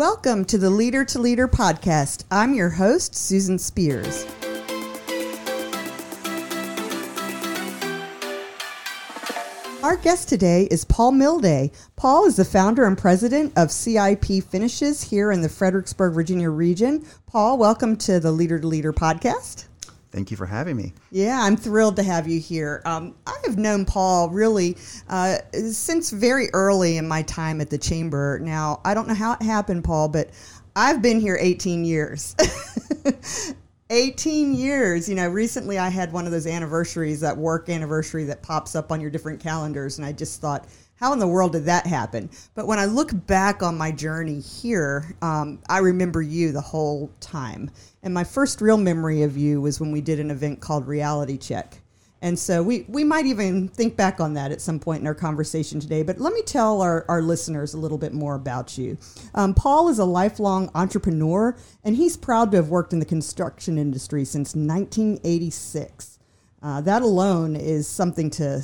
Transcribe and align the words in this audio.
Welcome 0.00 0.46
to 0.46 0.56
the 0.56 0.70
Leader 0.70 1.04
to 1.04 1.18
Leader 1.18 1.46
podcast. 1.46 2.24
I'm 2.30 2.54
your 2.54 2.70
host, 2.70 3.14
Susan 3.14 3.58
Spears. 3.58 4.24
Our 9.82 9.98
guest 9.98 10.30
today 10.30 10.68
is 10.70 10.86
Paul 10.86 11.12
Milde. 11.12 11.70
Paul 11.96 12.24
is 12.24 12.36
the 12.36 12.46
founder 12.46 12.86
and 12.86 12.96
president 12.96 13.52
of 13.56 13.70
CIP 13.70 14.42
Finishes 14.42 15.02
here 15.02 15.30
in 15.32 15.42
the 15.42 15.50
Fredericksburg, 15.50 16.14
Virginia 16.14 16.48
region. 16.48 17.04
Paul, 17.26 17.58
welcome 17.58 17.94
to 17.96 18.20
the 18.20 18.32
Leader 18.32 18.58
to 18.58 18.66
Leader 18.66 18.94
podcast. 18.94 19.66
Thank 20.12 20.30
you 20.30 20.36
for 20.36 20.46
having 20.46 20.76
me. 20.76 20.92
Yeah, 21.12 21.40
I'm 21.40 21.56
thrilled 21.56 21.96
to 21.96 22.02
have 22.02 22.26
you 22.26 22.40
here. 22.40 22.82
Um, 22.84 23.14
I 23.26 23.38
have 23.44 23.56
known 23.56 23.84
Paul 23.84 24.28
really 24.30 24.76
uh, 25.08 25.38
since 25.52 26.10
very 26.10 26.48
early 26.52 26.96
in 26.96 27.06
my 27.06 27.22
time 27.22 27.60
at 27.60 27.70
the 27.70 27.78
chamber. 27.78 28.40
Now, 28.42 28.80
I 28.84 28.94
don't 28.94 29.06
know 29.06 29.14
how 29.14 29.34
it 29.34 29.42
happened, 29.42 29.84
Paul, 29.84 30.08
but 30.08 30.30
I've 30.74 31.00
been 31.00 31.20
here 31.20 31.38
18 31.40 31.84
years. 31.84 32.34
18 33.90 34.54
years. 34.54 35.08
You 35.08 35.14
know, 35.14 35.28
recently 35.28 35.78
I 35.78 35.88
had 35.88 36.12
one 36.12 36.26
of 36.26 36.32
those 36.32 36.46
anniversaries, 36.46 37.20
that 37.20 37.36
work 37.36 37.68
anniversary 37.68 38.24
that 38.24 38.42
pops 38.42 38.74
up 38.74 38.90
on 38.90 39.00
your 39.00 39.10
different 39.10 39.40
calendars. 39.40 39.98
And 39.98 40.06
I 40.06 40.12
just 40.12 40.40
thought, 40.40 40.66
how 40.94 41.12
in 41.12 41.18
the 41.18 41.26
world 41.26 41.52
did 41.52 41.64
that 41.64 41.86
happen? 41.86 42.30
But 42.54 42.66
when 42.66 42.78
I 42.78 42.84
look 42.84 43.10
back 43.26 43.62
on 43.62 43.76
my 43.76 43.90
journey 43.90 44.40
here, 44.40 45.16
um, 45.22 45.60
I 45.68 45.78
remember 45.78 46.20
you 46.22 46.52
the 46.52 46.60
whole 46.60 47.10
time. 47.20 47.70
And 48.02 48.14
my 48.14 48.24
first 48.24 48.60
real 48.60 48.78
memory 48.78 49.22
of 49.22 49.36
you 49.36 49.60
was 49.60 49.80
when 49.80 49.92
we 49.92 50.00
did 50.00 50.20
an 50.20 50.30
event 50.30 50.60
called 50.60 50.86
Reality 50.86 51.36
Check. 51.36 51.78
And 52.22 52.38
so 52.38 52.62
we, 52.62 52.84
we 52.88 53.02
might 53.02 53.24
even 53.26 53.68
think 53.68 53.96
back 53.96 54.20
on 54.20 54.34
that 54.34 54.52
at 54.52 54.60
some 54.60 54.78
point 54.78 55.00
in 55.00 55.06
our 55.06 55.14
conversation 55.14 55.80
today. 55.80 56.02
But 56.02 56.20
let 56.20 56.34
me 56.34 56.42
tell 56.42 56.82
our, 56.82 57.06
our 57.08 57.22
listeners 57.22 57.72
a 57.72 57.78
little 57.78 57.96
bit 57.96 58.12
more 58.12 58.34
about 58.34 58.76
you. 58.76 58.98
Um, 59.34 59.54
Paul 59.54 59.88
is 59.88 59.98
a 59.98 60.04
lifelong 60.04 60.70
entrepreneur, 60.74 61.56
and 61.82 61.96
he's 61.96 62.16
proud 62.18 62.50
to 62.50 62.58
have 62.58 62.68
worked 62.68 62.92
in 62.92 62.98
the 62.98 63.06
construction 63.06 63.78
industry 63.78 64.24
since 64.24 64.54
1986. 64.54 66.18
Uh, 66.62 66.82
that 66.82 67.00
alone 67.00 67.56
is 67.56 67.88
something 67.88 68.28
to, 68.28 68.62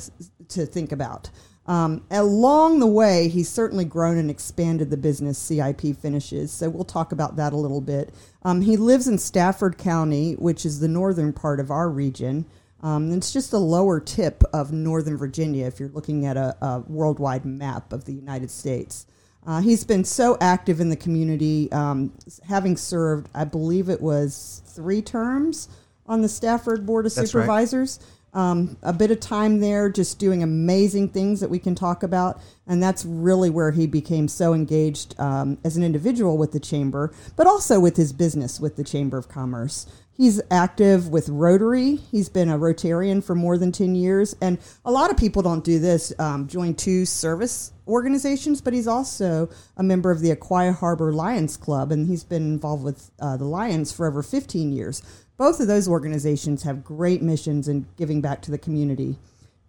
to 0.49 0.67
think 0.67 0.91
about. 0.91 1.31
Um, 1.67 2.05
along 2.09 2.79
the 2.79 2.87
way, 2.87 3.27
he's 3.27 3.49
certainly 3.49 3.83
grown 3.83 4.17
and 4.17 4.31
expanded 4.31 4.89
the 4.89 4.97
business 4.97 5.37
CIP 5.37 5.97
finishes. 5.97 6.51
So 6.51 6.69
we'll 6.69 6.85
talk 6.85 7.11
about 7.11 7.35
that 7.35 7.51
a 7.51 7.57
little 7.57 7.81
bit. 7.81 8.13
Um, 8.43 8.61
he 8.61 8.77
lives 8.77 9.07
in 9.07 9.17
Stafford 9.17 9.77
County, 9.77 10.33
which 10.33 10.65
is 10.65 10.79
the 10.79 10.87
northern 10.87 11.33
part 11.33 11.59
of 11.59 11.69
our 11.69 11.89
region. 11.89 12.45
Um, 12.81 13.11
it's 13.11 13.33
just 13.33 13.51
the 13.51 13.59
lower 13.59 13.99
tip 13.99 14.43
of 14.53 14.71
Northern 14.71 15.17
Virginia 15.17 15.65
if 15.65 15.79
you're 15.79 15.89
looking 15.89 16.25
at 16.25 16.37
a, 16.37 16.55
a 16.63 16.79
worldwide 16.87 17.43
map 17.43 17.91
of 17.91 18.05
the 18.05 18.13
United 18.13 18.49
States. 18.49 19.05
Uh, 19.45 19.61
he's 19.61 19.83
been 19.83 20.03
so 20.03 20.37
active 20.41 20.79
in 20.79 20.89
the 20.89 20.95
community, 20.95 21.71
um, 21.71 22.13
having 22.47 22.75
served, 22.77 23.29
I 23.33 23.45
believe 23.45 23.89
it 23.89 24.01
was 24.01 24.61
three 24.67 25.01
terms 25.01 25.69
on 26.05 26.21
the 26.21 26.29
Stafford 26.29 26.85
Board 26.85 27.05
of 27.05 27.15
That's 27.15 27.31
Supervisors. 27.31 27.99
Right. 28.01 28.16
Um, 28.37 28.77
a 28.83 28.93
bit 28.93 29.09
of 29.09 29.19
time 29.19 29.61
there 29.61 29.89
just 29.89 30.19
doing 30.19 30.43
amazing 30.43 31.09
things 31.09 31.39
that 31.39 31.49
we 31.49 31.57
can 31.57 31.73
talk 31.73 32.03
about. 32.03 32.39
And 32.67 32.83
that's 32.83 33.03
really 33.03 33.49
where 33.49 33.71
he 33.71 33.87
became 33.87 34.27
so 34.27 34.53
engaged 34.53 35.19
um, 35.19 35.57
as 35.63 35.75
an 35.75 35.83
individual 35.83 36.37
with 36.37 36.51
the 36.51 36.59
Chamber, 36.59 37.11
but 37.35 37.47
also 37.47 37.79
with 37.79 37.97
his 37.97 38.13
business 38.13 38.59
with 38.59 38.75
the 38.75 38.83
Chamber 38.83 39.17
of 39.17 39.27
Commerce. 39.27 39.87
He's 40.13 40.39
active 40.51 41.09
with 41.09 41.29
Rotary. 41.29 41.95
He's 41.95 42.29
been 42.29 42.49
a 42.49 42.59
Rotarian 42.59 43.23
for 43.23 43.33
more 43.33 43.57
than 43.57 43.71
10 43.71 43.95
years. 43.95 44.35
And 44.39 44.59
a 44.85 44.91
lot 44.91 45.09
of 45.09 45.17
people 45.17 45.41
don't 45.41 45.63
do 45.63 45.79
this, 45.79 46.13
um, 46.19 46.47
join 46.47 46.75
two 46.75 47.05
service 47.05 47.71
organizations, 47.87 48.61
but 48.61 48.73
he's 48.73 48.87
also 48.87 49.49
a 49.77 49.83
member 49.83 50.11
of 50.11 50.19
the 50.19 50.31
Aquia 50.31 50.73
Harbor 50.73 51.13
Lions 51.13 51.55
Club, 51.55 51.91
and 51.91 52.07
he's 52.07 52.23
been 52.23 52.43
involved 52.43 52.83
with 52.83 53.11
uh, 53.19 53.37
the 53.37 53.45
Lions 53.45 53.91
for 53.91 54.07
over 54.07 54.21
15 54.21 54.71
years. 54.71 55.01
Both 55.37 55.59
of 55.59 55.67
those 55.67 55.87
organizations 55.87 56.63
have 56.63 56.83
great 56.83 57.21
missions 57.21 57.67
in 57.67 57.85
giving 57.95 58.21
back 58.21 58.41
to 58.43 58.51
the 58.51 58.57
community. 58.57 59.17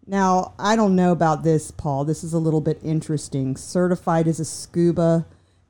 Now, 0.06 0.54
I 0.58 0.76
don't 0.76 0.96
know 0.96 1.12
about 1.12 1.42
this, 1.42 1.70
Paul. 1.70 2.04
This 2.04 2.24
is 2.24 2.32
a 2.32 2.38
little 2.38 2.62
bit 2.62 2.80
interesting. 2.82 3.56
Certified 3.56 4.26
as 4.26 4.40
a 4.40 4.44
scuba 4.44 5.26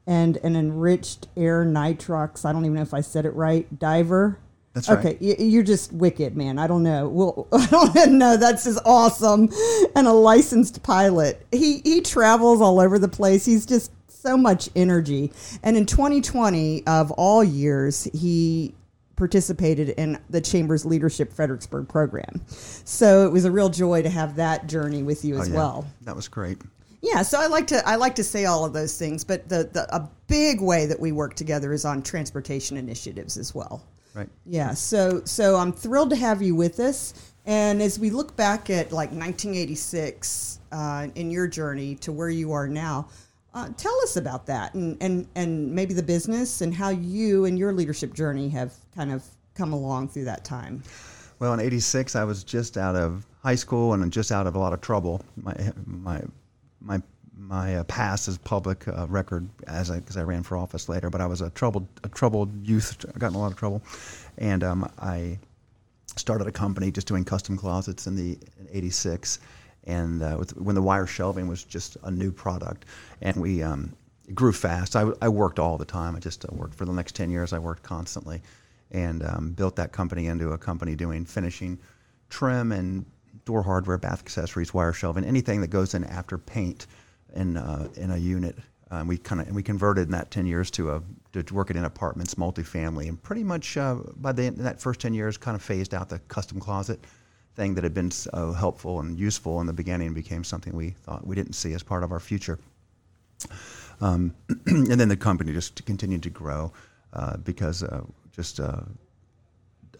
and 0.06 0.36
an 0.38 0.54
enriched 0.54 1.26
air 1.36 1.64
nitrox, 1.64 2.44
I 2.44 2.52
don't 2.52 2.64
even 2.64 2.76
know 2.76 2.82
if 2.82 2.94
I 2.94 3.00
said 3.00 3.26
it 3.26 3.34
right, 3.34 3.78
diver 3.78 4.38
that's 4.78 4.88
right. 4.88 5.16
Okay, 5.20 5.44
you're 5.44 5.64
just 5.64 5.92
wicked, 5.92 6.36
man. 6.36 6.58
I 6.58 6.66
don't 6.66 6.82
know. 6.82 7.08
Well, 7.08 7.48
I 7.52 7.66
don't 7.94 8.18
know. 8.18 8.36
That's 8.36 8.64
just 8.64 8.78
awesome. 8.84 9.50
And 9.96 10.06
a 10.06 10.12
licensed 10.12 10.82
pilot. 10.82 11.44
He 11.50 11.80
he 11.84 12.00
travels 12.00 12.60
all 12.60 12.80
over 12.80 12.98
the 12.98 13.08
place. 13.08 13.44
He's 13.44 13.66
just 13.66 13.90
so 14.08 14.36
much 14.36 14.68
energy. 14.76 15.32
And 15.62 15.76
in 15.76 15.86
2020, 15.86 16.86
of 16.86 17.10
all 17.12 17.42
years, 17.42 18.04
he 18.12 18.74
participated 19.18 19.90
in 19.90 20.18
the 20.30 20.40
Chamber's 20.40 20.86
Leadership 20.86 21.32
Fredericksburg 21.32 21.88
program. 21.88 22.40
So 22.48 23.26
it 23.26 23.32
was 23.32 23.44
a 23.44 23.50
real 23.50 23.68
joy 23.68 24.00
to 24.02 24.08
have 24.08 24.36
that 24.36 24.68
journey 24.68 25.02
with 25.02 25.24
you 25.24 25.38
as 25.38 25.48
oh, 25.48 25.52
yeah. 25.52 25.56
well. 25.56 25.86
That 26.02 26.16
was 26.16 26.28
great. 26.28 26.58
Yeah, 27.00 27.22
so 27.22 27.38
I 27.38 27.46
like 27.46 27.66
to 27.68 27.86
I 27.86 27.96
like 27.96 28.16
to 28.16 28.24
say 28.24 28.46
all 28.46 28.64
of 28.64 28.72
those 28.72 28.98
things, 28.98 29.24
but 29.24 29.48
the, 29.48 29.68
the 29.72 29.94
a 29.94 30.08
big 30.26 30.60
way 30.60 30.86
that 30.86 30.98
we 30.98 31.12
work 31.12 31.34
together 31.34 31.72
is 31.72 31.84
on 31.84 32.02
transportation 32.02 32.76
initiatives 32.76 33.36
as 33.36 33.54
well. 33.54 33.84
Right. 34.14 34.28
Yeah. 34.46 34.74
So 34.74 35.22
so 35.24 35.56
I'm 35.56 35.72
thrilled 35.72 36.10
to 36.10 36.16
have 36.16 36.42
you 36.42 36.54
with 36.54 36.80
us. 36.80 37.34
And 37.46 37.80
as 37.80 37.98
we 37.98 38.10
look 38.10 38.36
back 38.36 38.68
at 38.68 38.92
like 38.92 39.10
1986 39.10 40.60
uh, 40.72 41.08
in 41.14 41.30
your 41.30 41.46
journey 41.46 41.94
to 41.96 42.12
where 42.12 42.28
you 42.28 42.52
are 42.52 42.68
now, 42.68 43.08
uh, 43.54 43.68
tell 43.76 43.94
us 44.02 44.16
about 44.16 44.46
that 44.46 44.74
and, 44.74 44.96
and, 45.00 45.26
and 45.34 45.74
maybe 45.74 45.94
the 45.94 46.02
business 46.02 46.60
and 46.60 46.74
how 46.74 46.90
you 46.90 47.44
and 47.44 47.58
your 47.58 47.72
leadership 47.72 48.14
journey 48.14 48.48
have 48.48 48.74
kind 48.94 49.12
of 49.12 49.24
come 49.54 49.72
along 49.72 50.08
through 50.08 50.24
that 50.24 50.44
time. 50.44 50.82
Well, 51.38 51.54
in 51.54 51.60
'86, 51.60 52.16
I 52.16 52.24
was 52.24 52.42
just 52.42 52.76
out 52.76 52.96
of 52.96 53.24
high 53.42 53.54
school 53.54 53.92
and 53.92 54.12
just 54.12 54.32
out 54.32 54.46
of 54.46 54.56
a 54.56 54.58
lot 54.58 54.72
of 54.72 54.80
trouble. 54.80 55.22
My 55.36 55.54
my 55.86 56.22
my 56.80 57.02
my 57.36 57.76
uh, 57.76 57.84
past 57.84 58.26
is 58.26 58.36
public 58.38 58.86
uh, 58.88 59.06
record 59.08 59.48
as 59.66 59.90
I 59.90 60.00
because 60.00 60.16
I 60.16 60.22
ran 60.22 60.42
for 60.42 60.56
office 60.56 60.88
later. 60.88 61.10
But 61.10 61.20
I 61.20 61.26
was 61.26 61.40
a 61.40 61.50
troubled 61.50 61.86
a 62.02 62.08
troubled 62.08 62.66
youth. 62.66 63.04
I 63.14 63.18
got 63.18 63.28
in 63.28 63.34
a 63.34 63.38
lot 63.38 63.52
of 63.52 63.58
trouble, 63.58 63.82
and 64.38 64.64
um, 64.64 64.90
I 64.98 65.38
started 66.16 66.48
a 66.48 66.52
company 66.52 66.90
just 66.90 67.06
doing 67.06 67.24
custom 67.24 67.56
closets 67.56 68.06
in 68.08 68.16
the 68.16 68.38
in 68.58 68.68
'86, 68.72 69.38
and 69.88 70.22
uh, 70.22 70.36
with, 70.38 70.56
when 70.56 70.74
the 70.74 70.82
wire 70.82 71.06
shelving 71.06 71.48
was 71.48 71.64
just 71.64 71.96
a 72.04 72.10
new 72.10 72.30
product, 72.30 72.84
and 73.22 73.36
we 73.36 73.62
um, 73.62 73.92
grew 74.34 74.52
fast. 74.52 74.94
I, 74.94 75.10
I 75.20 75.28
worked 75.28 75.58
all 75.58 75.78
the 75.78 75.84
time. 75.84 76.14
I 76.14 76.20
just 76.20 76.44
uh, 76.44 76.48
worked 76.52 76.74
for 76.74 76.84
the 76.84 76.92
next 76.92 77.16
ten 77.16 77.30
years. 77.30 77.52
I 77.52 77.58
worked 77.58 77.82
constantly, 77.82 78.42
and 78.92 79.24
um, 79.24 79.52
built 79.52 79.74
that 79.76 79.90
company 79.90 80.26
into 80.26 80.52
a 80.52 80.58
company 80.58 80.94
doing 80.94 81.24
finishing, 81.24 81.78
trim, 82.28 82.70
and 82.70 83.06
door 83.46 83.62
hardware, 83.62 83.98
bath 83.98 84.20
accessories, 84.20 84.72
wire 84.74 84.92
shelving, 84.92 85.24
anything 85.24 85.62
that 85.62 85.68
goes 85.68 85.94
in 85.94 86.04
after 86.04 86.38
paint 86.38 86.86
in 87.34 87.56
uh, 87.56 87.88
in 87.96 88.10
a 88.10 88.18
unit. 88.18 88.56
Um, 88.90 89.06
we 89.06 89.18
kind 89.18 89.40
of 89.40 89.46
and 89.48 89.56
we 89.56 89.62
converted 89.62 90.06
in 90.06 90.12
that 90.12 90.30
ten 90.30 90.46
years 90.46 90.70
to 90.72 90.90
a 90.92 91.02
to 91.32 91.54
working 91.54 91.78
in 91.78 91.84
apartments, 91.84 92.34
multifamily, 92.34 93.08
and 93.08 93.22
pretty 93.22 93.44
much 93.44 93.76
uh, 93.78 93.96
by 94.16 94.32
the 94.32 94.44
end 94.44 94.58
that 94.58 94.80
first 94.80 95.00
ten 95.00 95.14
years, 95.14 95.38
kind 95.38 95.54
of 95.54 95.62
phased 95.62 95.94
out 95.94 96.10
the 96.10 96.18
custom 96.20 96.60
closet 96.60 97.00
thing 97.58 97.74
that 97.74 97.82
had 97.82 97.92
been 97.92 98.10
so 98.10 98.52
helpful 98.52 99.00
and 99.00 99.18
useful 99.18 99.60
in 99.60 99.66
the 99.66 99.72
beginning, 99.72 100.14
became 100.14 100.44
something 100.44 100.72
we 100.74 100.90
thought 100.90 101.26
we 101.26 101.34
didn't 101.34 101.54
see 101.54 101.72
as 101.74 101.82
part 101.82 102.04
of 102.04 102.12
our 102.12 102.20
future. 102.20 102.56
Um, 104.00 104.32
and 104.66 105.00
then 105.00 105.08
the 105.08 105.16
company 105.16 105.52
just 105.52 105.84
continued 105.84 106.22
to 106.22 106.30
grow 106.30 106.72
uh, 107.12 107.36
because 107.38 107.82
uh, 107.82 108.02
just 108.30 108.60
uh, 108.60 108.82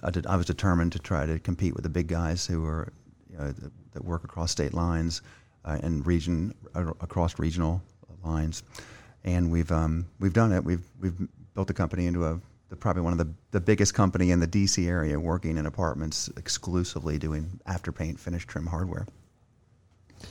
I, 0.05 0.11
did, 0.11 0.25
I, 0.27 0.37
was 0.37 0.47
determined 0.47 0.93
to 0.93 1.01
try 1.01 1.27
to 1.27 1.41
compete 1.41 1.75
with 1.75 1.83
the 1.83 1.89
big 1.89 2.07
guys 2.07 2.47
who 2.47 2.63
were 2.63 2.93
you 3.29 3.39
know, 3.39 3.51
that, 3.51 3.73
that 3.93 4.05
work 4.05 4.23
across 4.23 4.53
state 4.53 4.73
lines 4.73 5.23
uh, 5.65 5.79
and 5.83 6.07
region 6.07 6.55
uh, 6.77 6.93
across 7.01 7.41
regional 7.41 7.83
lines, 8.25 8.63
and 9.25 9.51
we've 9.51 9.73
um, 9.73 10.07
we've 10.21 10.33
done 10.33 10.53
it. 10.53 10.63
We've 10.63 10.87
we've 11.01 11.19
built 11.55 11.67
the 11.67 11.75
company 11.75 12.07
into 12.07 12.25
a 12.25 12.41
the, 12.69 12.77
probably 12.77 13.03
one 13.03 13.13
of 13.13 13.19
the, 13.19 13.29
the 13.51 13.61
biggest 13.61 13.95
company 13.95 14.31
in 14.31 14.41
the 14.41 14.49
DC 14.49 14.87
area 14.87 15.19
working 15.19 15.57
in 15.57 15.67
apartments 15.67 16.29
exclusively 16.37 17.19
doing 17.19 17.61
after 17.67 17.93
paint 17.93 18.19
finish 18.19 18.47
trim 18.47 18.67
hardware. 18.67 19.07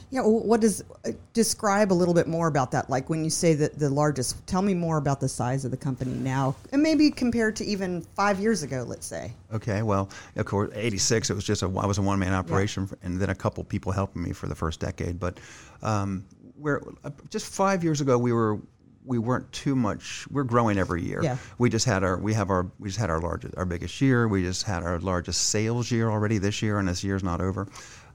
Yeah, 0.10 0.22
well, 0.22 0.40
what 0.40 0.62
does 0.62 0.84
uh, 1.06 1.12
describe 1.34 1.92
a 1.92 1.96
little 1.96 2.14
bit 2.14 2.28
more 2.28 2.48
about 2.48 2.72
that? 2.72 2.90
Like 2.90 3.10
when 3.10 3.24
you 3.24 3.30
say 3.30 3.54
that 3.56 3.80
the 3.80 3.90
largest, 3.90 4.46
tell 4.46 4.62
me 4.62 4.74
more 4.74 4.98
about 4.98 5.20
the 5.20 5.30
size 5.30 5.66
of 5.66 5.72
the 5.72 5.78
company 5.78 6.12
now, 6.12 6.56
and 6.72 6.82
maybe 6.82 7.10
compared 7.10 7.56
to 7.58 7.66
even 7.66 8.02
five 8.16 8.40
years 8.40 8.64
ago, 8.64 8.84
let's 8.88 9.06
say. 9.06 9.32
Okay, 9.54 9.82
well, 9.84 10.10
of 10.36 10.46
course, 10.46 10.72
'86 10.74 11.30
it 11.30 11.34
was 11.34 11.44
just 11.44 11.64
a 11.64 11.68
I 11.68 11.86
was 11.86 11.98
a 11.98 12.02
one 12.02 12.20
man 12.20 12.34
operation, 12.34 12.88
yeah. 12.90 12.98
and 13.04 13.20
then 13.20 13.30
a 13.30 13.36
couple 13.36 13.64
people 13.64 13.92
helping 13.92 14.24
me 14.24 14.34
for 14.34 14.48
the 14.48 14.56
first 14.56 14.80
decade. 14.80 15.20
But 15.20 15.40
um, 15.82 16.26
where 16.58 16.82
uh, 17.04 17.12
just 17.30 17.48
five 17.54 17.84
years 17.84 18.02
ago 18.02 18.18
we 18.18 18.34
were 18.34 18.60
we 19.08 19.18
weren't 19.18 19.52
too 19.52 19.76
much. 19.76 20.28
We're 20.30 20.44
growing 20.44 20.78
every 20.78 21.02
year. 21.02 21.22
Yeah. 21.24 21.38
We 21.58 21.70
just 21.70 21.86
had 21.86 22.04
our 22.04 22.18
we 22.18 22.34
have 22.34 22.50
our 22.50 22.68
we 22.80 22.90
just 22.90 23.00
had 23.00 23.10
our 23.10 23.20
largest 23.20 23.56
our 23.58 23.66
biggest 23.66 24.00
year. 24.02 24.28
We 24.28 24.44
just 24.44 24.64
had 24.64 24.84
our 24.84 25.00
largest 25.00 25.50
sales 25.50 25.90
year 25.90 26.10
already 26.10 26.38
this 26.38 26.62
year, 26.62 26.78
and 26.78 26.88
this 26.88 27.04
year's 27.04 27.24
not 27.24 27.42
over. 27.42 27.68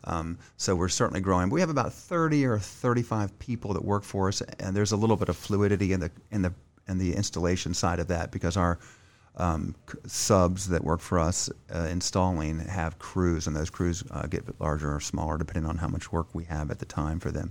Um, 0.04 0.38
so 0.56 0.74
we're 0.74 0.88
certainly 0.88 1.20
growing. 1.20 1.48
We 1.48 1.60
have 1.60 1.70
about 1.70 1.92
30 1.92 2.44
or 2.46 2.58
35 2.58 3.38
people 3.38 3.72
that 3.74 3.84
work 3.84 4.02
for 4.02 4.28
us, 4.28 4.40
and 4.58 4.76
there's 4.76 4.92
a 4.92 4.96
little 4.96 5.16
bit 5.16 5.28
of 5.28 5.36
fluidity 5.36 5.92
in 5.92 6.00
the 6.00 6.10
in 6.30 6.42
the 6.42 6.52
in 6.88 6.98
the 6.98 7.14
installation 7.14 7.74
side 7.74 8.00
of 8.00 8.08
that 8.08 8.30
because 8.32 8.56
our 8.56 8.78
um, 9.36 9.74
c- 9.90 9.98
subs 10.06 10.68
that 10.68 10.84
work 10.84 11.00
for 11.00 11.18
us 11.18 11.48
uh, 11.74 11.86
installing 11.90 12.58
have 12.58 12.98
crews, 12.98 13.46
and 13.46 13.56
those 13.56 13.70
crews 13.70 14.02
uh, 14.10 14.26
get 14.26 14.60
larger 14.60 14.94
or 14.94 15.00
smaller 15.00 15.38
depending 15.38 15.68
on 15.68 15.78
how 15.78 15.88
much 15.88 16.12
work 16.12 16.26
we 16.34 16.44
have 16.44 16.70
at 16.70 16.78
the 16.78 16.84
time 16.84 17.18
for 17.20 17.30
them. 17.30 17.50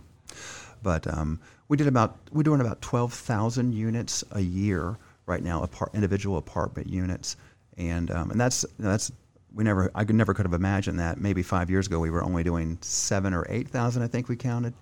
But 0.82 1.08
um, 1.08 1.40
we 1.68 1.78
did 1.78 1.88
about 1.88 2.18
we're 2.32 2.44
doing 2.44 2.62
about 2.62 2.82
twelve 2.82 3.14
thousand 3.14 3.74
units 3.74 4.24
a 4.32 4.42
year 4.42 4.98
right 5.26 5.44
now, 5.44 5.64
apart, 5.64 5.92
individual 5.94 6.38
apartment 6.38 6.90
units, 6.90 7.38
and 7.78 8.10
um, 8.12 8.32
and 8.32 8.40
that's 8.40 8.66
that's 8.80 9.12
we 9.54 9.64
never 9.64 9.92
I 9.96 10.04
could 10.06 10.16
never 10.16 10.34
could 10.34 10.46
have 10.46 10.54
imagined 10.54 11.00
that. 11.00 11.20
Maybe 11.20 11.44
five 11.44 11.70
years 11.70 11.88
ago 11.88 12.00
we 12.00 12.10
were 12.10 12.24
only 12.24 12.44
doing 12.44 12.78
seven 12.82 13.34
or 13.34 13.46
eight 13.50 13.70
thousand, 13.70 14.04
I 14.04 14.08
think 14.08 14.30
we 14.30 14.36
counted. 14.36 14.74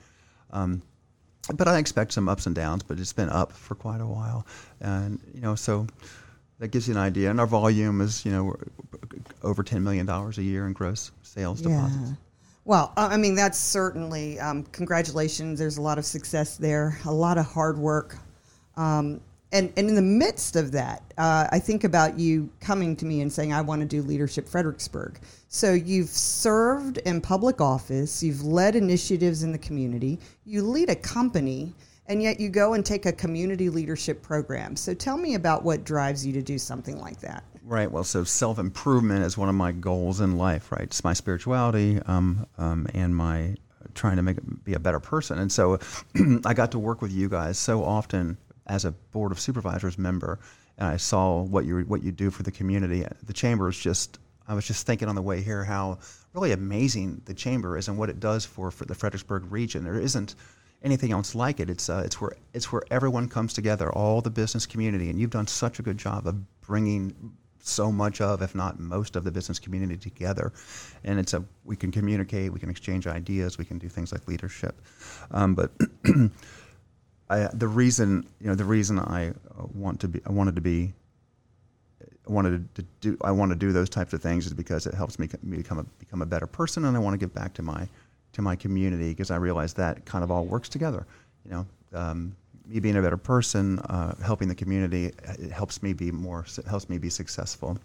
Um, 0.52 0.82
but 1.54 1.68
I 1.68 1.78
expect 1.78 2.14
some 2.14 2.30
ups 2.30 2.46
and 2.46 2.56
downs, 2.56 2.84
but 2.84 3.00
it's 3.00 3.14
been 3.14 3.30
up 3.30 3.52
for 3.52 3.76
quite 3.76 4.02
a 4.02 4.06
while, 4.06 4.46
and 4.82 5.20
you 5.34 5.42
know 5.42 5.56
so 5.56 5.88
that 6.60 6.68
gives 6.70 6.88
you 6.88 6.94
an 6.94 7.00
idea. 7.00 7.30
And 7.30 7.40
our 7.40 7.48
volume 7.48 8.02
is, 8.02 8.26
you 8.26 8.32
know, 8.32 8.44
we're 8.44 8.58
over 9.44 9.64
ten 9.64 9.84
million 9.84 10.06
dollars 10.06 10.38
a 10.38 10.44
year 10.44 10.68
in 10.68 10.74
gross 10.74 11.12
sales 11.24 11.62
deposits. 11.62 12.12
Well, 12.70 12.94
uh, 12.98 13.10
I 13.12 13.18
mean, 13.18 13.34
that's 13.34 13.58
certainly 13.58 14.40
um, 14.40 14.62
congratulations. 14.66 15.58
There's 15.58 15.78
a 15.78 15.82
lot 15.82 15.98
of 15.98 16.06
success 16.06 16.56
there, 16.56 17.00
a 17.06 17.12
lot 17.12 17.40
of 17.40 17.48
hard 17.48 17.80
work. 17.80 18.16
Um, 18.78 19.22
and, 19.52 19.74
and 19.76 19.90
in 19.90 19.96
the 19.96 20.04
midst 20.04 20.56
of 20.56 20.72
that, 20.74 21.02
uh, 21.18 21.48
I 21.52 21.58
think 21.58 21.84
about 21.84 22.20
you 22.20 22.48
coming 22.60 22.96
to 22.98 23.08
me 23.08 23.22
and 23.22 23.34
saying, 23.34 23.54
I 23.54 23.62
want 23.62 23.80
to 23.80 23.88
do 23.88 24.04
Leadership 24.04 24.48
Fredericksburg. 24.48 25.20
So 25.48 25.74
you've 25.74 26.10
served 26.10 27.00
in 27.00 27.22
public 27.22 27.60
office, 27.60 28.22
you've 28.22 28.44
led 28.44 28.76
initiatives 28.76 29.42
in 29.42 29.52
the 29.52 29.58
community, 29.58 30.20
you 30.46 30.62
lead 30.62 30.92
a 30.92 30.96
company, 30.96 31.74
and 32.10 32.24
yet 32.24 32.40
you 32.40 32.50
go 32.50 32.74
and 32.74 32.84
take 32.84 33.06
a 33.06 33.14
community 33.14 33.70
leadership 33.70 34.22
program. 34.24 34.76
So 34.76 34.96
tell 34.96 35.16
me 35.16 35.36
about 35.36 35.64
what 35.64 35.84
drives 35.84 36.26
you 36.26 36.34
to 36.34 36.42
do 36.42 36.58
something 36.58 37.00
like 37.00 37.22
that. 37.22 37.44
Right. 37.64 37.90
Well, 37.90 38.04
so 38.04 38.24
self 38.24 38.58
improvement 38.58 39.24
is 39.24 39.38
one 39.38 39.48
of 39.48 39.54
my 39.54 39.72
goals 39.72 40.20
in 40.20 40.38
life. 40.38 40.72
Right. 40.72 40.82
It's 40.82 41.04
my 41.04 41.14
spirituality 41.14 42.02
um, 42.08 42.48
um, 42.58 42.88
and 42.96 43.16
my 43.16 43.56
trying 43.94 44.16
to 44.16 44.24
make 44.24 44.38
be 44.64 44.74
a 44.74 44.80
better 44.80 45.00
person. 45.00 45.38
And 45.38 45.52
so 45.52 45.80
I 46.46 46.54
got 46.56 46.72
to 46.72 46.80
work 46.80 47.02
with 47.02 47.12
you 47.12 47.30
guys 47.30 47.60
so 47.60 47.84
often 47.84 48.38
as 48.66 48.86
a 48.86 48.92
board 48.92 49.32
of 49.32 49.40
supervisors 49.40 49.98
member, 49.98 50.40
and 50.78 50.88
I 50.88 50.98
saw 50.98 51.44
what 51.44 51.66
you 51.66 51.82
what 51.82 52.02
you 52.02 52.12
do 52.12 52.32
for 52.32 52.42
the 52.42 52.52
community. 52.52 53.06
The 53.24 53.34
chamber 53.34 53.70
is 53.70 53.78
just. 53.78 54.20
I 54.48 54.56
was 54.56 54.66
just 54.66 54.88
thinking 54.88 55.08
on 55.08 55.14
the 55.14 55.22
way 55.22 55.44
here 55.44 55.64
how 55.64 56.00
really 56.34 56.54
amazing 56.54 57.22
the 57.26 57.36
chamber 57.36 57.78
is 57.78 57.88
and 57.88 58.00
what 58.00 58.10
it 58.10 58.20
does 58.20 58.46
for, 58.46 58.72
for 58.72 58.86
the 58.86 58.96
Fredericksburg 58.96 59.52
region. 59.52 59.84
There 59.84 60.00
isn't 60.00 60.34
anything 60.82 61.12
else 61.12 61.36
like 61.36 61.60
it. 61.60 61.70
It's 61.70 61.90
uh, 61.90 62.04
it's 62.06 62.20
where 62.22 62.32
it's 62.54 62.72
where 62.72 62.84
everyone 62.92 63.28
comes 63.28 63.54
together, 63.54 63.92
all 63.92 64.22
the 64.22 64.30
business 64.30 64.66
community, 64.66 65.10
and 65.10 65.20
you've 65.20 65.32
done 65.32 65.48
such 65.48 65.80
a 65.80 65.82
good 65.82 65.98
job 65.98 66.28
of 66.28 66.36
bringing 66.62 67.34
so 67.62 67.92
much 67.92 68.22
of, 68.22 68.42
if 68.42 68.56
not 68.56 68.80
most 68.80 69.16
of, 69.16 69.24
the 69.24 69.32
business 69.32 69.60
community 69.60 69.98
together. 69.98 70.54
And 71.04 71.20
it's 71.20 71.34
a 71.34 71.44
we 71.66 71.76
can 71.76 71.92
communicate, 71.92 72.52
we 72.54 72.60
can 72.60 72.70
exchange 72.70 73.08
ideas, 73.08 73.58
we 73.58 73.66
can 73.66 73.78
do 73.78 73.90
things 73.90 74.12
like 74.12 74.28
leadership. 74.28 74.82
Um, 75.32 75.56
but 75.56 75.72
I, 77.30 77.50
the 77.54 77.68
reason 77.68 78.26
you 78.40 78.48
know 78.48 78.56
the 78.56 78.66
reason 78.66 79.00
I 79.00 79.34
want 79.74 80.00
to 80.02 80.08
be 80.08 80.22
I 80.26 80.32
wanted 80.32 80.56
to 80.56 80.62
be 80.62 80.94
wanted 82.26 82.74
to 82.76 82.84
do 83.02 83.18
I 83.24 83.32
want 83.32 83.52
to 83.52 83.56
do 83.56 83.72
those 83.72 83.90
types 83.90 84.14
of 84.14 84.22
things 84.22 84.46
is 84.46 84.54
because 84.54 84.86
it 84.86 84.94
helps 84.94 85.20
me 85.20 85.28
become 85.28 85.80
a 85.80 85.84
become 85.84 86.22
a 86.22 86.26
better 86.26 86.48
person, 86.48 86.86
and 86.86 86.96
I 86.96 87.00
want 87.00 87.14
to 87.14 87.18
give 87.18 87.34
back 87.34 87.54
to 87.56 87.62
my 87.62 87.88
to 88.34 88.42
my 88.42 88.56
community 88.56 89.10
because 89.10 89.32
I 89.32 89.38
realize 89.38 89.74
that 89.74 90.06
kind 90.06 90.24
of 90.24 90.32
all 90.32 90.46
works 90.46 90.70
together. 90.70 91.06
You 91.46 91.52
know, 91.52 91.66
um, 91.94 92.36
me 92.68 92.80
being 92.80 92.98
a 92.98 93.02
better 93.02 93.18
person, 93.18 93.80
uh, 93.80 94.16
helping 94.24 94.48
the 94.48 94.56
community, 94.56 95.12
it 95.40 95.52
helps 95.52 95.82
me 95.82 95.94
be 95.94 96.12
more 96.12 96.46
helps 96.68 96.90
me 96.90 96.98
be 96.98 97.10
successful. 97.10 97.78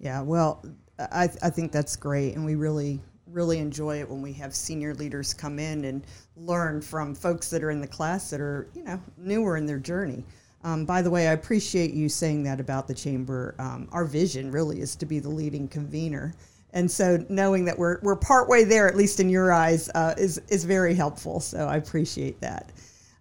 Yeah, 0.00 0.22
well, 0.22 0.64
I 0.98 1.28
I 1.42 1.50
think 1.50 1.72
that's 1.72 1.96
great, 1.96 2.34
and 2.34 2.44
we 2.44 2.54
really 2.54 3.00
really 3.32 3.58
enjoy 3.58 4.00
it 4.00 4.08
when 4.08 4.22
we 4.22 4.32
have 4.32 4.54
senior 4.54 4.94
leaders 4.94 5.34
come 5.34 5.58
in 5.58 5.84
and 5.84 6.02
learn 6.36 6.80
from 6.80 7.14
folks 7.14 7.50
that 7.50 7.62
are 7.62 7.70
in 7.70 7.80
the 7.80 7.86
class 7.86 8.30
that 8.30 8.40
are 8.40 8.68
you 8.74 8.82
know 8.84 9.00
newer 9.16 9.56
in 9.56 9.66
their 9.66 9.78
journey. 9.78 10.24
Um, 10.64 10.84
by 10.84 11.02
the 11.02 11.10
way, 11.10 11.28
I 11.28 11.32
appreciate 11.32 11.92
you 11.92 12.08
saying 12.08 12.42
that 12.44 12.58
about 12.58 12.88
the 12.88 12.94
chamber. 12.94 13.54
Um, 13.58 13.88
our 13.92 14.04
vision 14.04 14.50
really 14.50 14.80
is 14.80 14.96
to 14.96 15.06
be 15.06 15.18
the 15.20 15.28
leading 15.28 15.68
convener. 15.68 16.34
And 16.72 16.90
so 16.90 17.24
knowing 17.28 17.64
that 17.64 17.78
we're, 17.78 17.98
we're 18.02 18.16
partway 18.16 18.64
there, 18.64 18.88
at 18.88 18.96
least 18.96 19.20
in 19.20 19.28
your 19.28 19.52
eyes, 19.52 19.88
uh, 19.94 20.14
is, 20.18 20.40
is 20.48 20.64
very 20.64 20.94
helpful. 20.94 21.40
So 21.40 21.66
I 21.66 21.76
appreciate 21.76 22.40
that. 22.40 22.70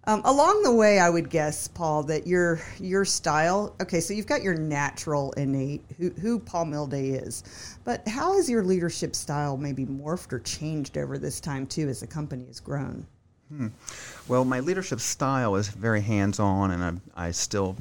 Um, 0.08 0.22
along 0.24 0.64
the 0.64 0.72
way, 0.72 1.00
I 1.00 1.10
would 1.10 1.30
guess, 1.30 1.68
Paul, 1.68 2.04
that 2.04 2.26
your 2.26 2.62
your 2.80 3.04
style. 3.04 3.76
Okay, 3.82 4.00
so 4.00 4.14
you've 4.14 4.26
got 4.26 4.42
your 4.42 4.56
natural 4.56 5.34
innate, 5.34 5.84
who, 5.98 6.12
who 6.12 6.40
Paul 6.40 6.64
Milde 6.64 6.94
is, 6.94 7.44
but 7.84 8.08
how 8.08 8.36
has 8.36 8.50
your 8.50 8.64
leadership 8.64 9.14
style 9.14 9.58
maybe 9.58 9.86
morphed 9.86 10.32
or 10.32 10.40
changed 10.40 10.98
over 10.98 11.18
this 11.18 11.42
time 11.42 11.68
too, 11.68 11.90
as 11.90 12.00
the 12.00 12.08
company 12.08 12.46
has 12.46 12.62
grown? 12.62 13.06
Hmm. 13.50 13.68
Well, 14.30 14.46
my 14.46 14.62
leadership 14.62 15.02
style 15.02 15.58
is 15.58 15.68
very 15.68 16.00
hands-on, 16.00 16.72
and 16.72 17.02
I, 17.16 17.28
I 17.28 17.32
still 17.32 17.76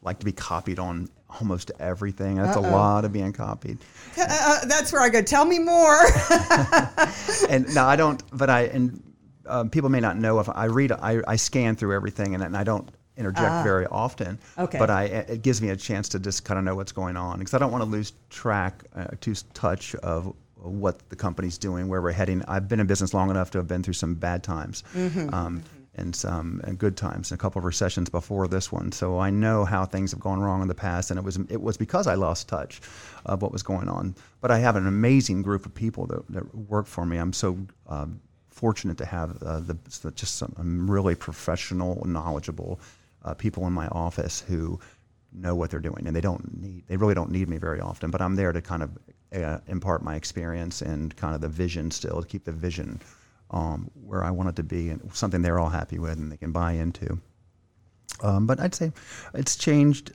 like 0.00 0.18
to 0.20 0.24
be 0.24 0.32
copied 0.32 0.78
on 0.78 1.10
almost 1.40 1.70
everything. 1.78 2.36
That's 2.36 2.56
Uh-oh. 2.56 2.68
a 2.68 2.70
lot 2.70 3.04
of 3.04 3.12
being 3.12 3.32
copied. 3.32 3.78
Uh, 4.18 4.24
uh, 4.28 4.64
that's 4.66 4.92
where 4.92 5.02
I 5.02 5.08
go. 5.08 5.22
Tell 5.22 5.44
me 5.44 5.58
more. 5.58 5.98
and 7.48 7.72
no, 7.74 7.84
I 7.84 7.96
don't. 7.96 8.22
But 8.36 8.50
I 8.50 8.62
and 8.62 9.02
um, 9.46 9.70
people 9.70 9.90
may 9.90 10.00
not 10.00 10.16
know 10.16 10.40
if 10.40 10.48
I 10.48 10.64
read. 10.64 10.92
I, 10.92 11.20
I 11.26 11.36
scan 11.36 11.76
through 11.76 11.94
everything, 11.94 12.34
and, 12.34 12.42
and 12.42 12.56
I 12.56 12.64
don't 12.64 12.88
interject 13.16 13.50
uh, 13.50 13.62
very 13.62 13.86
often. 13.86 14.38
Okay. 14.58 14.78
But 14.78 14.90
I 14.90 15.04
it 15.04 15.42
gives 15.42 15.62
me 15.62 15.70
a 15.70 15.76
chance 15.76 16.08
to 16.10 16.18
just 16.18 16.44
kind 16.44 16.58
of 16.58 16.64
know 16.64 16.74
what's 16.74 16.92
going 16.92 17.16
on 17.16 17.38
because 17.38 17.54
I 17.54 17.58
don't 17.58 17.72
want 17.72 17.84
to 17.84 17.90
lose 17.90 18.12
track, 18.30 18.84
uh, 18.94 19.06
to 19.20 19.34
touch 19.54 19.94
of 19.96 20.34
what 20.56 21.08
the 21.10 21.16
company's 21.16 21.58
doing, 21.58 21.88
where 21.88 22.02
we're 22.02 22.12
heading. 22.12 22.42
I've 22.48 22.68
been 22.68 22.80
in 22.80 22.86
business 22.86 23.14
long 23.14 23.30
enough 23.30 23.50
to 23.52 23.58
have 23.58 23.68
been 23.68 23.82
through 23.82 23.94
some 23.94 24.14
bad 24.14 24.42
times. 24.42 24.82
Mm-hmm. 24.94 25.32
Um, 25.32 25.62
and 25.96 26.14
some 26.14 26.60
and 26.64 26.78
good 26.78 26.96
times, 26.96 27.30
and 27.30 27.38
a 27.38 27.42
couple 27.42 27.58
of 27.58 27.64
recessions 27.64 28.08
before 28.08 28.46
this 28.48 28.70
one. 28.70 28.92
So 28.92 29.18
I 29.18 29.30
know 29.30 29.64
how 29.64 29.84
things 29.84 30.12
have 30.12 30.20
gone 30.20 30.40
wrong 30.40 30.62
in 30.62 30.68
the 30.68 30.74
past, 30.74 31.10
and 31.10 31.18
it 31.18 31.24
was 31.24 31.38
it 31.48 31.60
was 31.60 31.76
because 31.76 32.06
I 32.06 32.14
lost 32.14 32.48
touch 32.48 32.80
of 33.24 33.42
what 33.42 33.52
was 33.52 33.62
going 33.62 33.88
on. 33.88 34.14
But 34.40 34.50
I 34.50 34.58
have 34.58 34.76
an 34.76 34.86
amazing 34.86 35.42
group 35.42 35.66
of 35.66 35.74
people 35.74 36.06
that, 36.06 36.22
that 36.30 36.54
work 36.54 36.86
for 36.86 37.04
me. 37.04 37.16
I'm 37.16 37.32
so 37.32 37.58
um, 37.88 38.20
fortunate 38.48 38.98
to 38.98 39.04
have 39.04 39.42
uh, 39.42 39.60
the, 39.60 39.76
just 40.14 40.36
some 40.36 40.90
really 40.90 41.14
professional, 41.14 42.02
knowledgeable 42.06 42.80
uh, 43.24 43.34
people 43.34 43.66
in 43.66 43.72
my 43.72 43.88
office 43.88 44.40
who 44.40 44.78
know 45.32 45.54
what 45.54 45.70
they're 45.70 45.80
doing, 45.80 46.06
and 46.06 46.14
they 46.14 46.20
don't 46.20 46.60
need 46.60 46.84
they 46.86 46.96
really 46.96 47.14
don't 47.14 47.30
need 47.30 47.48
me 47.48 47.58
very 47.58 47.80
often. 47.80 48.10
But 48.10 48.22
I'm 48.22 48.36
there 48.36 48.52
to 48.52 48.62
kind 48.62 48.82
of 48.82 48.98
uh, 49.34 49.58
impart 49.66 50.02
my 50.02 50.16
experience 50.16 50.82
and 50.82 51.14
kind 51.16 51.34
of 51.34 51.40
the 51.40 51.48
vision 51.48 51.90
still 51.90 52.22
to 52.22 52.26
keep 52.26 52.44
the 52.44 52.52
vision 52.52 53.00
um, 53.50 53.90
where 53.94 54.24
I 54.24 54.30
want 54.30 54.48
it 54.50 54.56
to 54.56 54.62
be 54.62 54.90
and 54.90 55.00
something 55.14 55.42
they're 55.42 55.58
all 55.58 55.68
happy 55.68 55.98
with 55.98 56.18
and 56.18 56.30
they 56.30 56.36
can 56.36 56.52
buy 56.52 56.72
into. 56.72 57.18
Um, 58.22 58.46
but 58.46 58.60
I'd 58.60 58.74
say 58.74 58.92
it's 59.34 59.56
changed. 59.56 60.12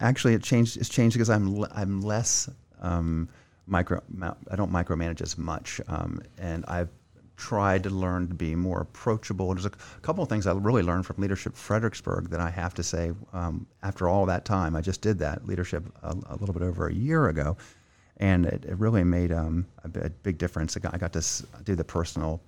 Actually, 0.00 0.34
it 0.34 0.42
changed. 0.42 0.76
It's 0.76 0.88
changed 0.88 1.14
because 1.14 1.30
I'm 1.30 1.64
I'm 1.72 2.00
less 2.02 2.48
um, 2.80 3.28
micro. 3.66 4.02
I 4.50 4.56
don't 4.56 4.72
micromanage 4.72 5.20
as 5.20 5.36
much, 5.36 5.80
um, 5.88 6.20
and 6.38 6.64
I've 6.68 6.88
tried 7.36 7.82
to 7.82 7.90
learn 7.90 8.28
to 8.28 8.34
be 8.34 8.54
more 8.54 8.80
approachable. 8.80 9.52
There's 9.52 9.66
a 9.66 9.72
couple 10.02 10.22
of 10.22 10.28
things 10.28 10.46
I 10.46 10.52
really 10.52 10.82
learned 10.82 11.06
from 11.06 11.16
Leadership 11.18 11.56
Fredericksburg 11.56 12.30
that 12.30 12.40
I 12.40 12.50
have 12.50 12.74
to 12.74 12.82
say 12.82 13.12
um, 13.32 13.66
after 13.82 14.08
all 14.08 14.26
that 14.26 14.44
time. 14.44 14.76
I 14.76 14.80
just 14.80 15.00
did 15.00 15.18
that 15.18 15.46
leadership 15.46 15.84
a, 16.02 16.16
a 16.28 16.36
little 16.36 16.52
bit 16.52 16.62
over 16.62 16.86
a 16.86 16.94
year 16.94 17.28
ago, 17.28 17.56
and 18.18 18.46
it, 18.46 18.64
it 18.64 18.78
really 18.78 19.04
made 19.04 19.32
um, 19.32 19.66
a, 19.84 20.06
a, 20.06 20.10
big 20.10 20.38
difference. 20.38 20.76
I 20.76 20.80
got, 20.80 20.94
I 20.94 20.98
got, 20.98 21.12
to 21.14 21.46
do 21.64 21.74
the 21.74 21.84
personal, 21.84 22.40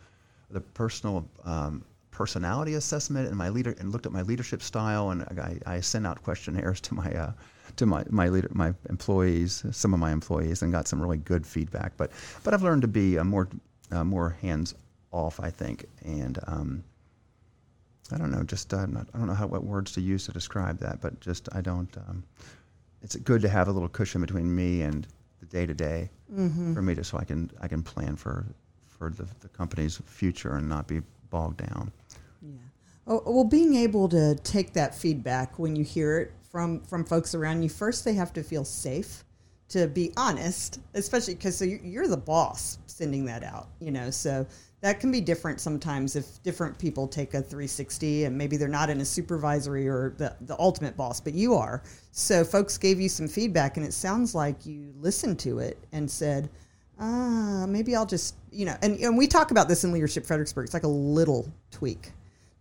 the 0.50 0.60
personal 0.60 1.28
um, 1.44 1.84
personality 2.10 2.74
assessment 2.74 3.28
and 3.28 3.36
my 3.36 3.48
leader, 3.48 3.74
and 3.78 3.92
looked 3.92 4.06
at 4.06 4.12
my 4.12 4.22
leadership 4.22 4.62
style, 4.62 5.10
and 5.10 5.22
I, 5.22 5.58
I 5.66 5.80
sent 5.80 6.06
out 6.06 6.22
questionnaires 6.22 6.80
to 6.82 6.94
my 6.94 7.12
uh, 7.12 7.32
to 7.76 7.86
my 7.86 8.04
my 8.10 8.28
leader, 8.28 8.48
my 8.52 8.72
employees, 8.88 9.64
some 9.72 9.92
of 9.92 10.00
my 10.00 10.12
employees, 10.12 10.62
and 10.62 10.72
got 10.72 10.88
some 10.88 11.00
really 11.00 11.18
good 11.18 11.46
feedback. 11.46 11.96
But 11.96 12.10
but 12.44 12.54
I've 12.54 12.62
learned 12.62 12.82
to 12.82 12.88
be 12.88 13.18
more 13.18 13.48
uh, 13.90 14.04
more 14.04 14.30
hands 14.40 14.74
off, 15.12 15.40
I 15.40 15.50
think, 15.50 15.86
and 16.04 16.38
um, 16.46 16.84
I 18.12 18.18
don't 18.18 18.30
know, 18.30 18.42
just 18.44 18.72
uh, 18.72 18.86
not, 18.86 19.08
I 19.14 19.18
don't 19.18 19.26
know 19.26 19.34
how 19.34 19.46
what 19.46 19.64
words 19.64 19.92
to 19.92 20.00
use 20.00 20.26
to 20.26 20.32
describe 20.32 20.78
that, 20.78 21.00
but 21.00 21.20
just 21.20 21.48
I 21.52 21.60
don't. 21.60 21.94
Um, 22.08 22.24
it's 23.02 23.16
good 23.16 23.42
to 23.42 23.48
have 23.48 23.68
a 23.68 23.72
little 23.72 23.88
cushion 23.88 24.20
between 24.20 24.54
me 24.54 24.82
and 24.82 25.06
the 25.40 25.46
day 25.46 25.66
to 25.66 25.74
day 25.74 26.10
mm-hmm. 26.32 26.74
for 26.74 26.82
me 26.82 26.94
to 26.94 27.04
so 27.04 27.18
I 27.18 27.24
can 27.24 27.50
I 27.60 27.68
can 27.68 27.82
plan 27.82 28.16
for 28.16 28.46
for 28.86 29.10
the, 29.10 29.26
the 29.40 29.48
company's 29.48 30.00
future 30.06 30.56
and 30.56 30.68
not 30.68 30.86
be 30.86 31.02
bogged 31.30 31.58
down. 31.58 31.92
Yeah. 32.42 32.52
Oh, 33.08 33.22
well, 33.26 33.44
being 33.44 33.74
able 33.74 34.08
to 34.08 34.34
take 34.36 34.72
that 34.72 34.94
feedback 34.94 35.58
when 35.58 35.76
you 35.76 35.84
hear 35.84 36.18
it 36.18 36.32
from 36.50 36.80
from 36.80 37.04
folks 37.04 37.34
around 37.34 37.62
you, 37.62 37.68
first 37.68 38.04
they 38.04 38.14
have 38.14 38.32
to 38.34 38.42
feel 38.42 38.64
safe 38.64 39.24
to 39.68 39.88
be 39.88 40.12
honest, 40.16 40.80
especially 40.94 41.34
because 41.34 41.56
so 41.56 41.64
you're 41.64 42.06
the 42.06 42.16
boss 42.16 42.78
sending 42.86 43.24
that 43.24 43.42
out, 43.42 43.68
you 43.80 43.90
know. 43.90 44.10
So 44.10 44.46
that 44.82 45.00
can 45.00 45.10
be 45.10 45.20
different 45.20 45.60
sometimes 45.60 46.16
if 46.16 46.42
different 46.42 46.78
people 46.78 47.08
take 47.08 47.34
a 47.34 47.40
360 47.40 48.24
and 48.24 48.36
maybe 48.36 48.56
they're 48.56 48.68
not 48.68 48.90
in 48.90 49.00
a 49.00 49.04
supervisory 49.04 49.88
or 49.88 50.14
the, 50.18 50.36
the 50.42 50.58
ultimate 50.58 50.96
boss, 50.96 51.20
but 51.20 51.34
you 51.34 51.54
are. 51.54 51.82
So 52.12 52.44
folks 52.44 52.76
gave 52.76 53.00
you 53.00 53.08
some 53.08 53.26
feedback 53.26 53.76
and 53.76 53.86
it 53.86 53.92
sounds 53.92 54.34
like 54.34 54.66
you 54.66 54.92
listened 55.00 55.38
to 55.40 55.58
it 55.60 55.78
and 55.92 56.10
said, 56.10 56.50
ah, 57.00 57.64
maybe 57.68 57.96
I'll 57.96 58.06
just, 58.06 58.36
you 58.50 58.66
know, 58.66 58.76
and, 58.82 58.98
and 59.00 59.16
we 59.16 59.26
talk 59.26 59.50
about 59.50 59.68
this 59.68 59.84
in 59.84 59.92
Leadership 59.92 60.26
Fredericksburg. 60.26 60.66
It's 60.66 60.74
like 60.74 60.84
a 60.84 60.88
little 60.88 61.50
tweak 61.70 62.12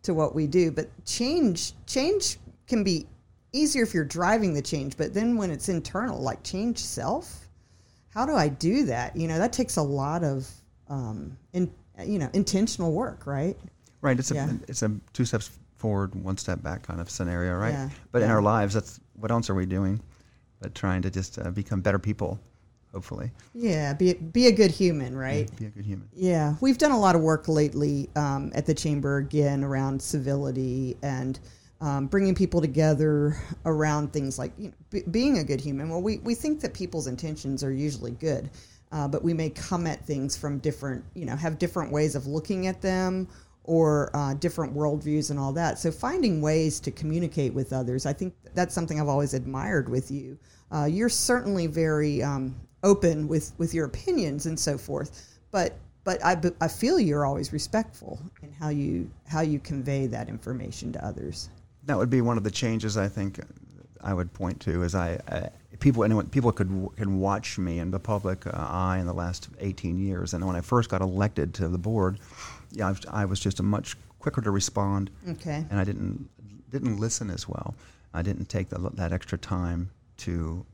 to 0.04 0.14
what 0.14 0.34
we 0.34 0.48
do, 0.48 0.72
but 0.72 0.90
change, 1.06 1.74
change 1.86 2.38
can 2.68 2.84
be 2.84 3.08
easier 3.52 3.84
if 3.84 3.94
you're 3.94 4.04
driving 4.04 4.54
the 4.54 4.62
change, 4.62 4.98
but 4.98 5.14
then 5.14 5.38
when 5.38 5.52
it's 5.52 5.70
internal, 5.70 6.20
like 6.20 6.44
change 6.44 6.78
self, 6.78 7.48
how 8.10 8.26
do 8.26 8.34
I 8.34 8.48
do 8.48 8.86
that? 8.86 9.16
You 9.16 9.28
know, 9.28 9.38
that 9.38 9.52
takes 9.52 9.78
a 9.78 9.82
lot 9.82 10.24
of, 10.24 10.50
um, 10.90 11.38
in, 11.54 11.72
you 12.04 12.20
know, 12.20 12.30
intentional 12.34 12.92
work, 12.92 13.26
right? 13.26 13.58
Right. 14.02 14.18
It's 14.20 14.32
a 14.32 14.36
Yeah. 14.36 14.52
it's 14.68 14.82
a 14.84 14.92
two 15.14 15.26
steps 15.26 15.52
forward, 15.78 16.16
one 16.16 16.38
step 16.38 16.62
back 16.64 16.84
kind 16.84 17.02
of 17.02 17.10
scenario, 17.10 17.56
right? 17.56 17.74
Yeah, 17.74 17.90
But 18.12 18.22
in 18.22 18.30
our 18.30 18.42
lives, 18.42 18.74
that's 18.74 19.00
what 19.20 19.32
else 19.32 19.50
are 19.50 19.56
we 19.56 19.66
doing? 19.66 20.00
But 20.60 20.74
trying 20.76 21.02
to 21.04 21.10
just 21.12 21.38
uh, 21.40 21.52
become 21.52 21.82
better 21.82 22.00
people, 22.00 22.40
hopefully. 22.92 23.32
Yeah, 23.54 23.94
be 23.94 24.14
be 24.14 24.48
a 24.48 24.52
good 24.52 24.72
human, 24.72 25.18
right? 25.18 25.50
Be 25.58 25.66
a 25.66 25.70
good 25.70 25.86
human. 25.86 26.08
Yeah, 26.14 26.56
we've 26.62 26.78
done 26.78 26.92
a 26.92 27.00
lot 27.00 27.16
of 27.16 27.22
work 27.22 27.48
lately 27.48 28.10
um, 28.16 28.52
at 28.56 28.66
the 28.66 28.74
chamber 28.74 29.18
again 29.18 29.64
around 29.64 30.02
civility 30.02 30.98
and 31.04 31.40
um, 31.82 32.08
bringing 32.08 32.34
people 32.34 32.62
together 32.62 33.38
around 33.66 34.14
things 34.14 34.40
like 34.40 34.54
you 34.58 34.70
know, 34.70 34.74
be, 34.90 35.02
being 35.12 35.40
a 35.40 35.44
good 35.44 35.60
human. 35.60 35.90
Well, 35.90 36.02
we, 36.02 36.18
we 36.20 36.34
think 36.34 36.62
that 36.62 36.74
people's 36.74 37.06
intentions 37.08 37.64
are 37.64 37.72
usually 37.72 38.12
good, 38.12 38.50
uh, 38.92 39.08
but 39.08 39.24
we 39.24 39.34
may 39.34 39.50
come 39.50 39.88
at 39.88 40.06
things 40.06 40.38
from 40.38 40.60
different, 40.60 41.04
you 41.14 41.26
know, 41.26 41.36
have 41.36 41.58
different 41.58 41.92
ways 41.92 42.16
of 42.16 42.28
looking 42.28 42.68
at 42.68 42.82
them 42.82 43.28
or 43.64 44.16
uh, 44.16 44.34
different 44.36 44.74
worldviews 44.76 45.32
and 45.32 45.40
all 45.40 45.52
that. 45.54 45.80
So 45.80 45.92
finding 45.92 46.42
ways 46.42 46.80
to 46.82 46.92
communicate 46.92 47.54
with 47.54 47.74
others, 47.74 48.06
I 48.06 48.14
think 48.14 48.34
that's 48.54 48.74
something 48.74 49.00
I've 49.00 49.08
always 49.08 49.34
admired 49.34 49.90
with 49.90 50.12
you. 50.12 50.38
Uh, 50.72 50.86
you're 50.86 51.10
certainly 51.10 51.68
very 51.68 52.22
um, 52.22 52.56
open 52.84 53.28
with, 53.28 53.54
with 53.58 53.74
your 53.74 53.86
opinions 53.86 54.46
and 54.46 54.60
so 54.60 54.78
forth, 54.78 55.40
but 55.52 55.78
but 56.06 56.24
I, 56.24 56.40
I 56.62 56.68
feel 56.68 57.00
you're 57.00 57.26
always 57.26 57.52
respectful 57.52 58.22
in 58.44 58.54
how 58.54 58.70
you 58.70 59.10
how 59.28 59.42
you 59.42 59.60
convey 59.60 60.06
that 60.08 60.30
information 60.30 60.94
to 60.94 61.04
others. 61.04 61.50
That 61.86 61.98
would 61.98 62.12
be 62.12 62.22
one 62.22 62.38
of 62.38 62.44
the 62.44 62.52
changes 62.52 62.96
I 62.96 63.08
think 63.08 63.40
I 64.06 64.14
would 64.14 64.32
point 64.34 64.62
to. 64.62 64.84
Is 64.84 64.96
I 64.96 65.20
uh, 65.28 65.50
people 65.80 66.04
anyone 66.04 66.28
people 66.30 66.52
could 66.52 66.70
can 66.96 67.20
watch 67.20 67.58
me 67.58 67.80
in 67.80 67.92
the 67.92 68.00
public 68.00 68.46
uh, 68.48 68.52
eye 68.54 69.00
in 69.00 69.08
the 69.08 69.14
last 69.14 69.50
18 69.60 69.98
years, 69.98 70.34
and 70.34 70.46
when 70.46 70.56
I 70.56 70.62
first 70.62 70.90
got 70.90 71.02
elected 71.02 71.54
to 71.56 71.68
the 71.68 71.78
board, 71.80 72.20
yeah, 72.72 72.88
I 72.88 72.90
was, 72.92 73.06
I 73.12 73.26
was 73.26 73.40
just 73.40 73.60
a 73.60 73.64
much 73.64 73.98
quicker 74.20 74.42
to 74.42 74.52
respond. 74.52 75.10
Okay. 75.28 75.66
and 75.70 75.80
I 75.80 75.84
didn't 75.84 76.30
didn't 76.72 77.00
listen 77.00 77.30
as 77.30 77.50
well. 77.50 77.74
I 78.14 78.22
didn't 78.22 78.48
take 78.48 78.70
the, 78.70 78.78
that 78.94 79.12
extra 79.12 79.38
time 79.38 79.90
to 80.18 80.66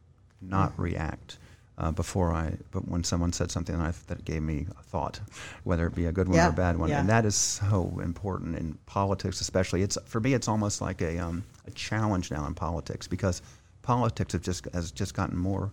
not 0.41 0.77
react 0.77 1.38
uh, 1.81 1.91
before 1.91 2.31
I. 2.31 2.53
But 2.71 2.88
when 2.88 3.03
someone 3.03 3.33
said 3.33 3.51
something 3.51 3.77
that, 3.77 3.83
I, 3.83 3.93
that 4.07 4.23
gave 4.23 4.43
me 4.43 4.67
a 4.79 4.83
thought, 4.83 5.19
whether 5.63 5.88
it 5.88 5.95
be 5.95 6.05
a 6.05 6.11
good 6.11 6.29
one 6.29 6.39
or 6.39 6.50
a 6.50 6.53
bad 6.53 6.77
one, 6.77 6.89
yeah. 6.89 7.00
and 7.00 7.09
that 7.09 7.25
is 7.25 7.35
so 7.35 8.00
important 8.03 8.55
in 8.55 8.75
politics, 8.85 9.41
especially. 9.41 9.81
It's 9.81 9.97
for 10.05 10.21
me. 10.21 10.33
It's 10.33 10.47
almost 10.47 10.79
like 10.79 11.01
a 11.01 11.17
um, 11.17 11.43
a 11.67 11.71
challenge 11.71 12.31
now 12.31 12.45
in 12.45 12.53
politics 12.53 13.07
because 13.07 13.41
politics 13.81 14.33
have 14.33 14.43
just 14.43 14.67
has 14.73 14.91
just 14.91 15.15
gotten 15.15 15.38
more 15.38 15.71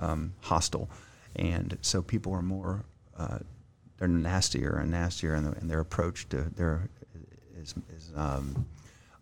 um, 0.00 0.34
hostile, 0.40 0.90
and 1.36 1.78
so 1.82 2.02
people 2.02 2.32
are 2.32 2.42
more 2.42 2.84
uh, 3.16 3.38
they're 3.98 4.08
nastier 4.08 4.76
and 4.76 4.90
nastier, 4.90 5.34
and, 5.34 5.46
the, 5.46 5.60
in 5.60 5.68
their 5.68 5.80
approach 5.80 6.28
to 6.30 6.42
their 6.56 6.88
is, 7.56 7.74
is 7.96 8.12
um, 8.16 8.66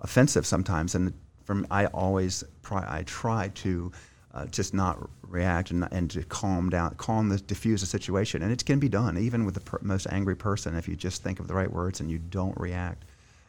offensive 0.00 0.46
sometimes. 0.46 0.94
And 0.94 1.12
from 1.44 1.66
I 1.70 1.86
always 1.86 2.42
try 2.62 2.84
I 2.88 3.02
try 3.02 3.48
to 3.56 3.92
uh, 4.36 4.44
just 4.46 4.74
not 4.74 4.98
react 5.22 5.70
and, 5.70 5.88
and 5.92 6.10
to 6.10 6.22
calm 6.24 6.68
down, 6.68 6.94
calm 6.96 7.30
the 7.30 7.38
diffuse 7.38 7.80
the 7.80 7.86
situation, 7.86 8.42
and 8.42 8.52
it 8.52 8.64
can 8.66 8.78
be 8.78 8.88
done 8.88 9.16
even 9.16 9.46
with 9.46 9.54
the 9.54 9.60
per- 9.60 9.78
most 9.80 10.06
angry 10.10 10.36
person 10.36 10.76
if 10.76 10.86
you 10.86 10.94
just 10.94 11.22
think 11.22 11.40
of 11.40 11.48
the 11.48 11.54
right 11.54 11.72
words 11.72 12.00
and 12.00 12.10
you 12.10 12.18
don't 12.18 12.58
react. 12.60 13.06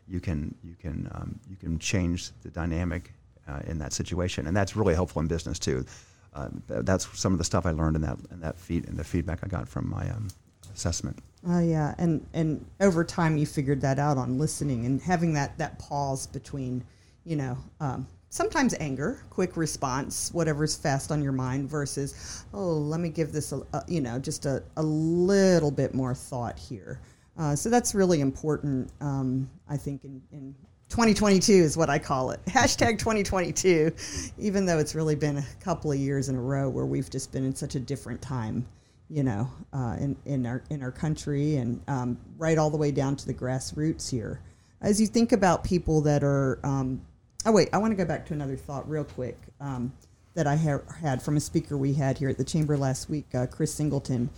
You 0.08 0.22
can 0.22 0.56
you 0.64 0.76
can 0.80 1.10
um, 1.14 1.38
you 1.50 1.58
can 1.58 1.78
change 1.78 2.32
the 2.42 2.50
dynamic 2.50 3.12
uh, 3.50 3.60
in 3.68 3.78
that 3.80 3.92
situation, 3.92 4.48
and 4.48 4.56
that's 4.56 4.78
really 4.78 4.94
helpful 4.94 5.22
in 5.22 5.28
business 5.28 5.60
too. 5.60 5.86
Uh, 6.34 6.48
that's 6.68 7.06
some 7.20 7.34
of 7.34 7.38
the 7.38 7.44
stuff 7.44 7.66
I 7.66 7.72
learned 7.72 7.98
in 7.98 8.02
that 8.04 8.18
in 8.32 8.40
that 8.40 8.58
feed 8.58 8.86
in 8.86 8.96
the 8.96 9.04
feedback 9.04 9.40
I 9.44 9.48
got 9.48 9.68
from 9.68 9.90
my 9.90 10.10
um, 10.10 10.30
assessment. 10.74 11.20
Oh 11.46 11.60
yeah, 11.60 11.96
and 11.98 12.26
and 12.34 12.66
over 12.80 13.04
time 13.04 13.36
you 13.36 13.46
figured 13.46 13.82
that 13.82 14.00
out 14.00 14.18
on 14.18 14.38
listening 14.38 14.86
and 14.86 15.02
having 15.02 15.34
that 15.34 15.58
that 15.58 15.80
pause 15.80 16.28
between, 16.28 16.86
you 17.26 17.36
know, 17.36 17.58
um, 17.82 18.08
sometimes 18.30 18.74
anger, 18.80 19.24
quick 19.30 19.58
response, 19.58 20.34
whatever's 20.34 20.76
fast 20.76 21.12
on 21.12 21.22
your 21.22 21.32
mind, 21.32 21.70
versus 21.70 22.46
oh, 22.54 22.74
let 22.74 23.00
me 23.00 23.10
give 23.10 23.32
this 23.32 23.52
a, 23.52 23.62
a 23.74 23.84
you 23.88 24.02
know 24.02 24.20
just 24.20 24.46
a, 24.46 24.64
a 24.78 24.84
little 24.84 25.72
bit 25.72 25.94
more 25.94 26.14
thought 26.14 26.58
here. 26.58 27.00
Uh, 27.38 27.56
so 27.56 27.70
that's 27.70 27.94
really 27.94 28.22
important, 28.22 28.92
um, 29.00 29.48
I 29.70 29.78
think, 29.78 30.04
in, 30.04 30.22
in 30.32 30.56
2022 30.90 31.54
is 31.54 31.78
what 31.78 31.90
I 31.90 32.00
call 32.00 32.32
it. 32.32 32.40
Hashtag 32.48 32.98
2022, 32.98 33.92
even 34.40 34.66
though 34.66 34.80
it's 34.80 34.96
really 34.96 35.16
been 35.16 35.38
a 35.38 35.46
couple 35.60 35.92
of 35.92 36.00
years 36.00 36.30
in 36.30 36.36
a 36.36 36.42
row 36.42 36.68
where 36.68 36.88
we've 36.88 37.10
just 37.12 37.32
been 37.32 37.44
in 37.44 37.54
such 37.54 37.76
a 37.76 37.80
different 37.80 38.22
time 38.22 38.66
you 39.10 39.24
know, 39.24 39.50
uh, 39.74 39.96
in, 40.00 40.18
in 40.26 40.46
our 40.46 40.64
in 40.70 40.84
our 40.84 40.92
country 40.92 41.56
and 41.58 41.82
um, 41.88 42.18
right 42.38 42.58
all 42.58 42.70
the 42.70 42.78
way 42.78 42.92
down 42.92 43.16
to 43.16 43.26
the 43.26 43.34
grassroots 43.34 44.10
here. 44.10 44.42
As 44.82 45.00
you 45.02 45.08
think 45.08 45.32
about 45.32 45.64
people 45.64 46.02
that 46.02 46.24
are, 46.24 46.60
um, 46.64 47.02
oh 47.48 47.52
wait, 47.52 47.70
I 47.74 47.78
want 47.78 47.92
to 47.92 47.96
go 47.96 48.06
back 48.06 48.26
to 48.28 48.34
another 48.34 48.56
thought 48.56 48.88
real 48.90 49.04
quick 49.04 49.38
um, 49.60 49.92
that 50.36 50.46
I 50.46 50.56
ha- 50.56 50.82
had 51.02 51.22
from 51.22 51.38
a 51.38 51.40
speaker 51.40 51.78
we 51.78 51.94
had 51.94 52.18
here 52.18 52.30
at 52.30 52.38
the 52.38 52.44
chamber 52.44 52.78
last 52.78 53.10
week, 53.10 53.26
uh, 53.34 53.48
Chris 53.48 53.74
Singleton. 53.74 54.30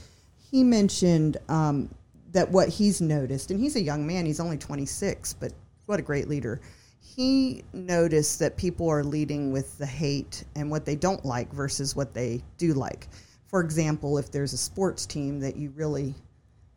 He 0.52 0.64
mentioned 0.64 1.38
um, 1.50 1.94
that 2.32 2.50
what 2.52 2.70
he's 2.70 3.02
noticed, 3.02 3.52
and 3.52 3.60
he's 3.60 3.76
a 3.76 3.82
young 3.82 4.08
man, 4.08 4.26
he's 4.26 4.40
only 4.40 4.58
26, 4.58 5.34
but 5.34 5.52
what 5.88 6.00
a 6.00 6.04
great 6.04 6.30
leader. 6.30 6.62
He 7.02 7.64
noticed 7.74 8.40
that 8.40 8.56
people 8.56 8.88
are 8.90 9.04
leading 9.04 9.52
with 9.52 9.78
the 9.78 9.86
hate 9.86 10.46
and 10.56 10.72
what 10.72 10.86
they 10.86 10.96
don't 10.96 11.26
like 11.26 11.52
versus 11.52 11.96
what 11.96 12.14
they 12.14 12.42
do 12.58 12.74
like 12.74 13.08
for 13.50 13.62
example, 13.62 14.20
if 14.20 14.32
there's 14.32 14.54
a 14.54 14.58
sports 14.58 15.08
team 15.08 15.40
that 15.40 15.58
you 15.58 15.74
really 15.76 16.14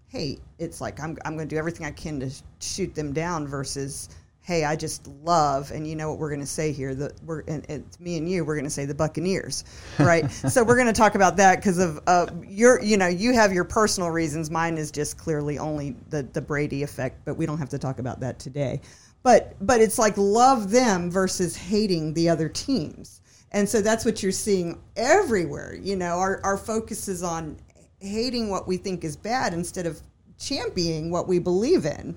hate, 0.09 0.41
it's 0.59 0.81
like 0.81 1.01
I'm, 1.01 1.19
I'm 1.25 1.37
going 1.37 1.47
to 1.47 1.55
do 1.55 1.59
everything 1.59 1.85
I 1.87 1.91
can 1.91 2.19
to 2.21 2.31
sh- 2.31 2.41
shoot 2.61 2.95
them 2.95 3.13
down 3.13 3.47
versus, 3.47 4.09
hey, 4.43 4.65
I 4.65 4.75
just 4.75 5.07
love, 5.07 5.71
and 5.71 5.87
you 5.87 5.95
know 5.95 6.11
what 6.11 6.19
we're 6.19 6.29
going 6.29 6.41
to 6.41 6.47
say 6.47 6.73
here, 6.73 6.97
that 6.97 7.13
we're, 7.23 7.45
and 7.47 7.65
it's 7.69 8.01
me 8.01 8.17
and 8.17 8.29
you, 8.29 8.45
we're 8.45 8.57
going 8.57 8.65
to 8.65 8.71
say 8.71 8.85
the 8.85 8.95
Buccaneers, 8.95 9.65
right? 10.01 10.29
so 10.33 10.65
we're 10.65 10.75
going 10.75 10.89
to 10.89 10.93
talk 10.93 11.15
about 11.15 11.37
that 11.37 11.57
because 11.57 11.79
of 11.79 12.01
uh, 12.09 12.27
your, 12.45 12.83
you 12.83 12.97
know, 12.97 13.07
you 13.07 13.33
have 13.35 13.53
your 13.53 13.63
personal 13.63 14.11
reasons. 14.11 14.51
Mine 14.51 14.79
is 14.79 14.91
just 14.91 15.17
clearly 15.17 15.59
only 15.59 15.95
the, 16.11 16.25
the 16.25 16.41
Brady 16.41 16.83
effect, 16.83 17.25
but 17.25 17.37
we 17.37 17.47
don't 17.47 17.59
have 17.59 17.69
to 17.69 17.79
talk 17.79 18.01
about 18.01 18.19
that 18.19 18.41
today. 18.41 18.81
But, 19.23 19.55
but 19.65 19.81
it's 19.81 19.99
like 19.99 20.15
love 20.17 20.73
them 20.73 21.09
versus 21.09 21.57
hating 21.57 22.13
the 22.15 22.29
other 22.29 22.49
teams. 22.49 23.21
And 23.53 23.69
so 23.69 23.81
that's 23.81 24.05
what 24.05 24.25
you're 24.25 24.33
seeing 24.33 24.81
everywhere. 24.97 25.79
You 25.81 25.95
know, 25.95 26.19
our, 26.19 26.41
our 26.43 26.57
focus 26.57 27.07
is 27.07 27.23
on 27.23 27.59
hating 28.01 28.51
what 28.51 28.67
we 28.67 28.77
think 28.77 29.05
is 29.05 29.17
bad 29.17 29.55
instead 29.55 29.87
of 29.87 30.01
championing 30.37 31.13
what 31.13 31.29
we 31.29 31.39
believe 31.39 31.87
in. 31.87 32.17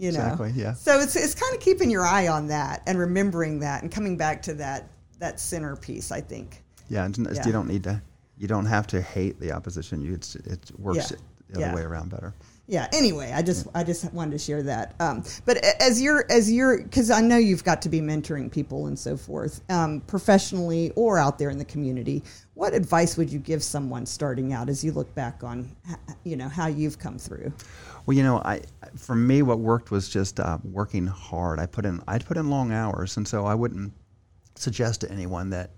You 0.00 0.12
know, 0.12 0.20
Exactly, 0.20 0.52
yeah. 0.56 0.72
So 0.72 0.98
it's 0.98 1.14
it's 1.14 1.34
kind 1.34 1.54
of 1.54 1.60
keeping 1.60 1.90
your 1.90 2.06
eye 2.06 2.28
on 2.28 2.46
that 2.48 2.82
and 2.86 2.98
remembering 2.98 3.60
that 3.60 3.82
and 3.82 3.92
coming 3.92 4.16
back 4.16 4.40
to 4.42 4.54
that 4.54 4.88
that 5.18 5.38
centerpiece. 5.38 6.10
I 6.10 6.20
think. 6.22 6.62
Yeah, 6.88 7.04
and 7.04 7.16
Yeah. 7.18 7.46
you 7.46 7.52
don't 7.52 7.68
need 7.68 7.84
to. 7.84 8.00
You 8.38 8.48
don't 8.48 8.64
have 8.66 8.86
to 8.88 9.02
hate 9.02 9.38
the 9.38 9.52
opposition. 9.52 10.00
You 10.00 10.14
it's, 10.14 10.34
it 10.36 10.70
works 10.78 11.10
Yeah. 11.12 11.16
the 11.50 11.56
other 11.56 11.66
Yeah. 11.66 11.74
way 11.74 11.82
around 11.82 12.10
better. 12.10 12.32
yeah 12.68 12.86
anyway 12.92 13.32
i 13.34 13.42
just 13.42 13.66
i 13.74 13.82
just 13.82 14.04
wanted 14.14 14.30
to 14.30 14.38
share 14.38 14.62
that 14.62 14.94
um, 15.00 15.24
but 15.44 15.56
as 15.82 16.00
you're 16.00 16.24
as 16.30 16.48
you're 16.52 16.80
because 16.84 17.10
i 17.10 17.20
know 17.20 17.36
you've 17.36 17.64
got 17.64 17.82
to 17.82 17.88
be 17.88 18.00
mentoring 18.00 18.48
people 18.48 18.86
and 18.86 18.96
so 18.96 19.16
forth 19.16 19.60
um, 19.70 20.00
professionally 20.02 20.92
or 20.94 21.18
out 21.18 21.36
there 21.36 21.50
in 21.50 21.58
the 21.58 21.64
community 21.64 22.22
what 22.54 22.72
advice 22.72 23.16
would 23.16 23.28
you 23.28 23.40
give 23.40 23.60
someone 23.64 24.06
starting 24.06 24.52
out 24.52 24.68
as 24.68 24.84
you 24.84 24.92
look 24.92 25.12
back 25.16 25.42
on 25.42 25.68
you 26.22 26.36
know 26.36 26.48
how 26.48 26.68
you've 26.68 26.96
come 27.00 27.18
through 27.18 27.52
Well, 28.10 28.16
you 28.16 28.24
know, 28.24 28.42
I 28.44 28.62
for 28.96 29.14
me, 29.14 29.40
what 29.42 29.60
worked 29.60 29.92
was 29.92 30.08
just 30.08 30.40
uh, 30.40 30.58
working 30.64 31.06
hard. 31.06 31.60
I 31.60 31.66
put 31.66 31.86
in 31.86 32.02
I'd 32.08 32.26
put 32.26 32.36
in 32.36 32.50
long 32.50 32.72
hours, 32.72 33.16
and 33.16 33.28
so 33.28 33.46
I 33.46 33.54
wouldn't 33.54 33.92
suggest 34.56 35.02
to 35.02 35.12
anyone 35.12 35.48
that 35.50 35.70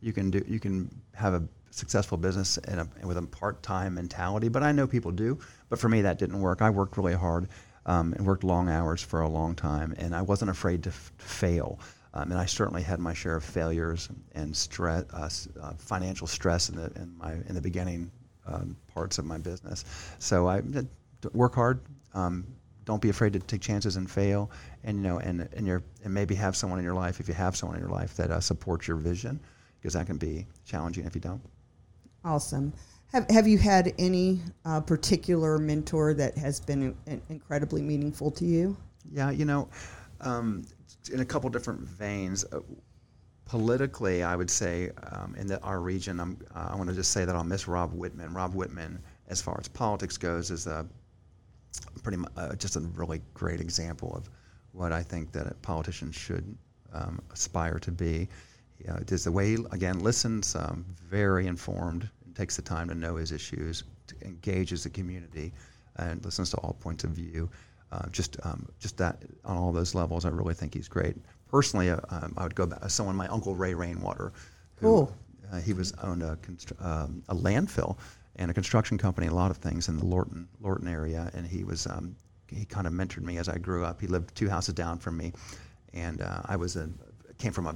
you 0.00 0.14
can 0.14 0.30
do 0.30 0.42
you 0.48 0.58
can 0.58 0.88
have 1.12 1.34
a 1.34 1.42
successful 1.70 2.16
business 2.16 2.56
in 2.56 2.78
a, 2.78 2.88
with 3.06 3.18
a 3.18 3.22
part 3.26 3.62
time 3.62 3.92
mentality. 3.92 4.48
But 4.48 4.62
I 4.62 4.72
know 4.72 4.86
people 4.86 5.10
do. 5.10 5.38
But 5.68 5.78
for 5.78 5.90
me, 5.90 6.00
that 6.00 6.18
didn't 6.18 6.40
work. 6.40 6.62
I 6.62 6.70
worked 6.70 6.96
really 6.96 7.12
hard 7.12 7.50
um, 7.84 8.14
and 8.14 8.24
worked 8.24 8.42
long 8.42 8.70
hours 8.70 9.02
for 9.02 9.20
a 9.20 9.28
long 9.28 9.54
time, 9.54 9.94
and 9.98 10.16
I 10.16 10.22
wasn't 10.22 10.50
afraid 10.50 10.82
to, 10.84 10.88
f- 10.88 11.12
fail. 11.18 11.78
Um, 12.14 12.30
and 12.32 12.40
I 12.40 12.46
certainly 12.46 12.84
had 12.84 13.00
my 13.00 13.12
share 13.12 13.36
of 13.36 13.44
failures 13.44 14.08
and 14.34 14.56
stress, 14.56 15.04
uh, 15.12 15.28
uh, 15.62 15.74
financial 15.76 16.26
stress 16.26 16.70
in 16.70 16.76
the 16.76 16.90
in 16.96 17.14
my 17.18 17.32
in 17.32 17.54
the 17.54 17.60
beginning 17.60 18.10
um, 18.46 18.76
parts 18.94 19.18
of 19.18 19.26
my 19.26 19.36
business. 19.36 19.84
So 20.18 20.48
I 20.48 20.62
work 21.32 21.54
hard. 21.54 21.80
Um, 22.14 22.46
don't 22.84 23.02
be 23.02 23.08
afraid 23.08 23.32
to 23.32 23.40
take 23.40 23.60
chances 23.60 23.96
and 23.96 24.08
fail, 24.10 24.50
and 24.84 24.96
you 24.98 25.02
know, 25.02 25.18
and 25.18 25.48
and 25.54 25.66
your 25.66 25.82
and 26.04 26.14
maybe 26.14 26.34
have 26.34 26.56
someone 26.56 26.78
in 26.78 26.84
your 26.84 26.94
life 26.94 27.20
if 27.20 27.28
you 27.28 27.34
have 27.34 27.56
someone 27.56 27.76
in 27.76 27.82
your 27.82 27.90
life 27.90 28.14
that 28.16 28.30
uh, 28.30 28.40
supports 28.40 28.86
your 28.86 28.96
vision, 28.96 29.40
because 29.80 29.94
that 29.94 30.06
can 30.06 30.16
be 30.16 30.46
challenging 30.64 31.04
if 31.04 31.14
you 31.14 31.20
don't. 31.20 31.42
Awesome. 32.24 32.72
Have 33.12 33.28
Have 33.30 33.48
you 33.48 33.58
had 33.58 33.92
any 33.98 34.40
uh, 34.64 34.80
particular 34.80 35.58
mentor 35.58 36.14
that 36.14 36.36
has 36.38 36.60
been 36.60 36.96
in, 37.06 37.20
incredibly 37.28 37.82
meaningful 37.82 38.30
to 38.32 38.44
you? 38.44 38.76
Yeah, 39.10 39.30
you 39.30 39.44
know, 39.44 39.68
um, 40.20 40.64
in 41.12 41.20
a 41.20 41.24
couple 41.24 41.50
different 41.50 41.80
veins. 41.80 42.44
Uh, 42.52 42.60
politically, 43.44 44.24
I 44.24 44.34
would 44.34 44.50
say 44.50 44.90
um, 45.12 45.36
in 45.36 45.46
the, 45.46 45.60
our 45.62 45.80
region, 45.80 46.18
I'm, 46.18 46.36
uh, 46.54 46.70
I 46.72 46.74
want 46.76 46.88
to 46.88 46.94
just 46.96 47.12
say 47.12 47.24
that 47.24 47.36
I'll 47.36 47.44
miss 47.44 47.68
Rob 47.68 47.94
Wittman. 47.94 48.34
Rob 48.34 48.54
Wittman, 48.54 48.98
as 49.28 49.40
far 49.40 49.56
as 49.60 49.68
politics 49.68 50.18
goes, 50.18 50.50
is 50.50 50.66
a 50.66 50.84
pretty 52.02 52.18
much 52.18 52.32
uh, 52.36 52.54
just 52.54 52.76
a 52.76 52.80
really 52.80 53.20
great 53.34 53.60
example 53.60 54.14
of 54.16 54.28
what 54.72 54.92
I 54.92 55.02
think 55.02 55.32
that 55.32 55.46
a 55.46 55.54
politician 55.54 56.12
should 56.12 56.56
um, 56.92 57.20
aspire 57.32 57.78
to 57.80 57.90
be. 57.90 58.28
You 58.78 58.88
know, 58.88 58.98
just 59.06 59.24
the 59.24 59.32
way 59.32 59.56
he, 59.56 59.64
again 59.72 60.00
listens, 60.00 60.54
um, 60.54 60.84
very 61.08 61.46
informed, 61.46 62.08
and 62.24 62.34
takes 62.36 62.56
the 62.56 62.62
time 62.62 62.88
to 62.88 62.94
know 62.94 63.16
his 63.16 63.32
issues, 63.32 63.84
engages 64.22 64.82
the 64.84 64.90
community, 64.90 65.52
and 65.96 66.22
listens 66.24 66.50
to 66.50 66.58
all 66.58 66.74
points 66.80 67.04
of 67.04 67.10
view. 67.10 67.48
Uh, 67.92 68.06
just 68.10 68.36
um, 68.44 68.66
just 68.78 68.96
that 68.98 69.22
on 69.44 69.56
all 69.56 69.72
those 69.72 69.94
levels, 69.94 70.24
I 70.24 70.28
really 70.28 70.54
think 70.54 70.74
he's 70.74 70.88
great. 70.88 71.16
Personally, 71.48 71.88
uh, 71.90 72.00
um, 72.10 72.34
I 72.36 72.42
would 72.42 72.54
go 72.54 72.66
back. 72.66 72.80
Someone, 72.90 73.16
my 73.16 73.28
uncle 73.28 73.54
Ray 73.54 73.72
Rainwater, 73.74 74.32
who 74.76 74.86
Cool. 74.86 75.16
uh, 75.52 75.60
he 75.60 75.72
was 75.72 75.92
owned 76.02 76.22
a, 76.22 76.36
constr- 76.42 76.84
um, 76.84 77.22
a 77.28 77.34
landfill 77.34 77.96
and 78.36 78.50
a 78.50 78.54
construction 78.54 78.98
company, 78.98 79.26
a 79.26 79.34
lot 79.34 79.50
of 79.50 79.56
things 79.56 79.88
in 79.88 79.96
the 79.96 80.04
Lorton 80.04 80.48
Lorton 80.60 80.88
area, 80.88 81.30
and 81.34 81.46
he 81.46 81.64
was 81.64 81.86
um, 81.86 82.16
he 82.48 82.64
kind 82.64 82.86
of 82.86 82.92
mentored 82.92 83.22
me 83.22 83.38
as 83.38 83.48
I 83.48 83.58
grew 83.58 83.84
up. 83.84 84.00
He 84.00 84.06
lived 84.06 84.34
two 84.34 84.48
houses 84.48 84.74
down 84.74 84.98
from 84.98 85.16
me, 85.16 85.32
and 85.92 86.20
uh, 86.20 86.42
I 86.44 86.56
was 86.56 86.76
a 86.76 86.88
came 87.38 87.52
from 87.52 87.66
a 87.66 87.74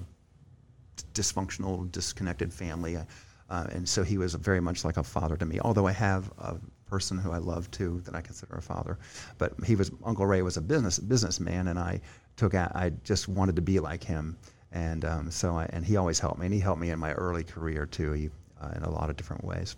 dysfunctional, 1.14 1.90
disconnected 1.90 2.52
family, 2.52 2.96
uh, 2.96 3.66
and 3.70 3.88
so 3.88 4.02
he 4.02 4.18
was 4.18 4.34
very 4.34 4.60
much 4.60 4.84
like 4.84 4.96
a 4.96 5.02
father 5.02 5.36
to 5.36 5.46
me. 5.46 5.58
Although 5.60 5.86
I 5.86 5.92
have 5.92 6.30
a 6.38 6.56
person 6.86 7.18
who 7.18 7.30
I 7.32 7.38
love 7.38 7.70
too 7.70 8.00
that 8.04 8.14
I 8.14 8.20
consider 8.20 8.54
a 8.54 8.62
father, 8.62 8.98
but 9.38 9.52
he 9.64 9.76
was 9.76 9.90
Uncle 10.04 10.26
Ray 10.26 10.42
was 10.42 10.56
a 10.56 10.62
business 10.62 10.98
businessman, 10.98 11.68
and 11.68 11.78
I 11.78 12.00
took 12.36 12.54
I 12.54 12.92
just 13.04 13.28
wanted 13.28 13.56
to 13.56 13.62
be 13.62 13.80
like 13.80 14.04
him, 14.04 14.36
and 14.72 15.04
um, 15.04 15.30
so 15.30 15.56
I, 15.56 15.64
and 15.70 15.84
he 15.84 15.96
always 15.96 16.18
helped 16.18 16.38
me, 16.38 16.46
and 16.46 16.54
he 16.54 16.60
helped 16.60 16.80
me 16.80 16.90
in 16.90 16.98
my 16.98 17.12
early 17.12 17.44
career 17.44 17.86
too, 17.86 18.12
he, 18.12 18.30
uh, 18.60 18.72
in 18.76 18.82
a 18.82 18.90
lot 18.90 19.10
of 19.10 19.16
different 19.16 19.44
ways, 19.44 19.76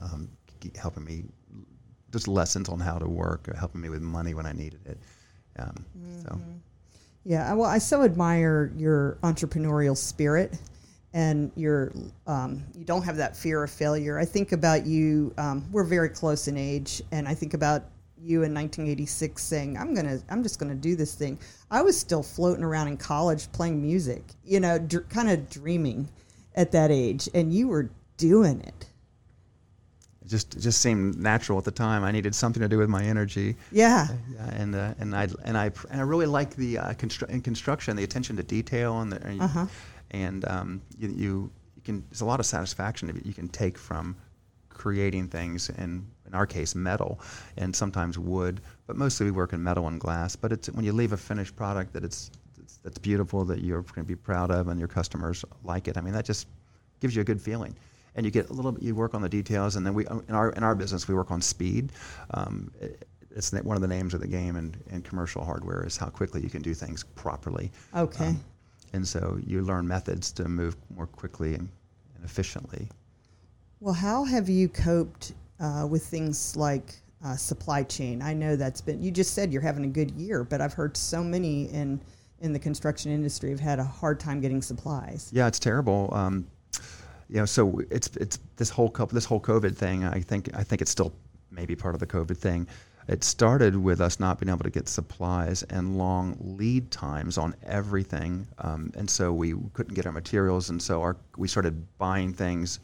um, 0.00 0.28
helping 0.76 1.04
me 1.04 1.24
just 2.12 2.28
lessons 2.28 2.68
on 2.68 2.78
how 2.78 2.98
to 2.98 3.08
work, 3.08 3.48
uh, 3.52 3.58
helping 3.58 3.80
me 3.80 3.88
with 3.88 4.00
money 4.00 4.34
when 4.34 4.46
I 4.46 4.52
needed 4.52 4.80
it. 4.86 4.98
Um, 5.58 5.84
So. 6.22 6.40
Yeah, 7.24 7.54
well, 7.54 7.70
I 7.70 7.78
so 7.78 8.02
admire 8.02 8.70
your 8.76 9.18
entrepreneurial 9.22 9.96
spirit, 9.96 10.58
and 11.14 11.50
your 11.56 11.92
um, 12.26 12.62
you 12.74 12.84
don't 12.84 13.02
have 13.02 13.16
that 13.16 13.34
fear 13.34 13.62
of 13.62 13.70
failure. 13.70 14.18
I 14.18 14.26
think 14.26 14.52
about 14.52 14.84
you. 14.84 15.32
Um, 15.38 15.64
we're 15.72 15.84
very 15.84 16.10
close 16.10 16.48
in 16.48 16.58
age, 16.58 17.02
and 17.12 17.26
I 17.26 17.34
think 17.34 17.54
about 17.54 17.84
you 18.18 18.42
in 18.42 18.52
1986 18.52 19.42
saying, 19.42 19.78
"I'm 19.78 19.94
gonna, 19.94 20.20
I'm 20.28 20.42
just 20.42 20.58
gonna 20.58 20.74
do 20.74 20.96
this 20.96 21.14
thing." 21.14 21.38
I 21.70 21.80
was 21.80 21.98
still 21.98 22.22
floating 22.22 22.62
around 22.62 22.88
in 22.88 22.98
college 22.98 23.50
playing 23.52 23.80
music, 23.80 24.22
you 24.44 24.60
know, 24.60 24.78
dr- 24.78 25.08
kind 25.08 25.30
of 25.30 25.48
dreaming 25.48 26.10
at 26.56 26.72
that 26.72 26.90
age, 26.90 27.28
and 27.32 27.54
you 27.54 27.68
were 27.68 27.90
doing 28.18 28.60
it. 28.60 28.86
It 30.24 30.28
just 30.28 30.54
it 30.56 30.60
just 30.60 30.80
seemed 30.80 31.18
natural 31.18 31.58
at 31.58 31.64
the 31.64 31.70
time. 31.70 32.02
I 32.04 32.10
needed 32.12 32.34
something 32.34 32.62
to 32.62 32.68
do 32.68 32.78
with 32.78 32.88
my 32.88 33.02
energy. 33.04 33.56
Yeah, 33.72 34.08
Yeah, 34.34 34.46
and 34.62 34.74
uh, 34.74 34.94
and 34.98 35.14
I 35.14 35.28
and 35.44 35.56
I 35.58 35.70
and 35.90 36.00
I 36.00 36.04
really 36.04 36.26
like 36.26 36.56
the 36.56 36.78
uh, 36.78 36.92
constru- 36.94 37.28
in 37.28 37.40
construction 37.42 37.96
the 37.96 38.04
attention 38.04 38.36
to 38.36 38.42
detail 38.42 39.00
and 39.00 39.12
the, 39.12 39.22
and, 39.26 39.40
Uh-huh. 39.40 39.66
and 40.12 40.44
um, 40.48 40.80
you, 40.98 41.08
you 41.08 41.50
you 41.76 41.82
can 41.84 42.04
there's 42.10 42.22
a 42.22 42.24
lot 42.24 42.40
of 42.40 42.46
satisfaction 42.46 43.08
that 43.08 43.26
you 43.26 43.34
can 43.34 43.48
take 43.48 43.76
from 43.78 44.16
creating 44.70 45.28
things 45.28 45.70
and 45.78 46.04
in 46.26 46.34
our 46.34 46.46
case 46.46 46.74
metal 46.74 47.20
and 47.58 47.74
sometimes 47.76 48.18
wood 48.18 48.60
but 48.86 48.96
mostly 48.96 49.24
we 49.26 49.30
work 49.30 49.52
in 49.52 49.62
metal 49.62 49.86
and 49.88 50.00
glass 50.00 50.34
but 50.34 50.50
it's 50.52 50.68
when 50.70 50.84
you 50.84 50.92
leave 50.92 51.12
a 51.12 51.16
finished 51.16 51.54
product 51.54 51.92
that 51.92 52.02
it's, 52.04 52.30
it's 52.60 52.78
that's 52.78 52.98
beautiful 52.98 53.44
that 53.44 53.60
you're 53.60 53.82
going 53.82 54.04
to 54.04 54.08
be 54.08 54.16
proud 54.16 54.50
of 54.50 54.66
and 54.68 54.78
your 54.80 54.88
customers 54.88 55.44
like 55.62 55.86
it 55.86 55.96
I 55.96 56.00
mean 56.00 56.12
that 56.14 56.24
just 56.24 56.48
gives 57.00 57.14
you 57.14 57.22
a 57.22 57.24
good 57.24 57.40
feeling 57.40 57.74
and 58.16 58.24
you 58.24 58.32
get 58.32 58.50
a 58.50 58.52
little 58.52 58.72
bit 58.72 58.82
you 58.82 58.94
work 58.94 59.14
on 59.14 59.22
the 59.22 59.28
details 59.28 59.76
and 59.76 59.86
then 59.86 59.94
we 59.94 60.06
in 60.06 60.34
our 60.34 60.50
in 60.50 60.62
our 60.62 60.74
business 60.74 61.08
we 61.08 61.14
work 61.14 61.30
on 61.30 61.40
speed 61.40 61.92
um, 62.32 62.70
it, 62.80 63.06
it's 63.30 63.52
one 63.52 63.76
of 63.76 63.82
the 63.82 63.88
names 63.88 64.14
of 64.14 64.20
the 64.20 64.28
game 64.28 64.56
in, 64.56 64.74
in 64.90 65.02
commercial 65.02 65.44
hardware 65.44 65.84
is 65.84 65.96
how 65.96 66.06
quickly 66.06 66.40
you 66.40 66.48
can 66.48 66.62
do 66.62 66.74
things 66.74 67.04
properly 67.14 67.70
Okay. 67.94 68.26
Um, 68.26 68.44
and 68.92 69.06
so 69.06 69.38
you 69.44 69.62
learn 69.62 69.88
methods 69.88 70.30
to 70.32 70.48
move 70.48 70.76
more 70.94 71.06
quickly 71.06 71.54
and, 71.54 71.68
and 72.14 72.24
efficiently 72.24 72.88
Well, 73.80 73.94
how 73.94 74.24
have 74.24 74.48
you 74.48 74.68
coped 74.68 75.32
uh, 75.60 75.86
with 75.88 76.06
things 76.06 76.56
like 76.56 76.94
uh, 77.24 77.36
supply 77.36 77.82
chain? 77.82 78.22
I 78.22 78.34
know 78.34 78.54
that's 78.54 78.80
been. 78.80 79.02
You 79.02 79.10
just 79.10 79.34
said 79.34 79.52
you're 79.52 79.62
having 79.62 79.84
a 79.84 79.88
good 79.88 80.10
year, 80.12 80.44
but 80.44 80.60
I've 80.60 80.74
heard 80.74 80.96
so 80.96 81.24
many 81.24 81.64
in 81.66 82.00
in 82.40 82.52
the 82.52 82.58
construction 82.58 83.10
industry 83.10 83.50
have 83.50 83.60
had 83.60 83.78
a 83.78 83.84
hard 83.84 84.20
time 84.20 84.40
getting 84.40 84.60
supplies. 84.60 85.30
Yeah, 85.32 85.46
it's 85.46 85.58
terrible. 85.58 86.10
Um, 86.12 86.46
you 87.28 87.36
know, 87.36 87.44
so 87.44 87.80
it's 87.90 88.08
it's 88.16 88.38
this 88.56 88.70
whole 88.70 88.88
this 89.12 89.24
whole 89.24 89.40
COVID 89.40 89.76
thing. 89.76 90.04
I 90.04 90.20
think 90.20 90.50
I 90.54 90.62
think 90.62 90.82
it's 90.82 90.90
still 90.90 91.12
maybe 91.50 91.74
part 91.74 91.94
of 91.94 92.00
the 92.00 92.06
COVID 92.06 92.36
thing. 92.36 92.66
It 93.06 93.22
started 93.22 93.76
with 93.76 94.00
us 94.00 94.18
not 94.18 94.40
being 94.40 94.48
able 94.48 94.64
to 94.64 94.70
get 94.70 94.88
supplies 94.88 95.62
and 95.64 95.98
long 95.98 96.36
lead 96.40 96.90
times 96.90 97.36
on 97.36 97.54
everything, 97.64 98.46
um, 98.58 98.90
and 98.96 99.08
so 99.08 99.32
we 99.32 99.54
couldn't 99.74 99.94
get 99.94 100.06
our 100.06 100.12
materials, 100.12 100.70
and 100.70 100.80
so 100.80 101.02
our 101.02 101.16
we 101.36 101.48
started 101.48 101.86
buying 101.98 102.32
things 102.32 102.80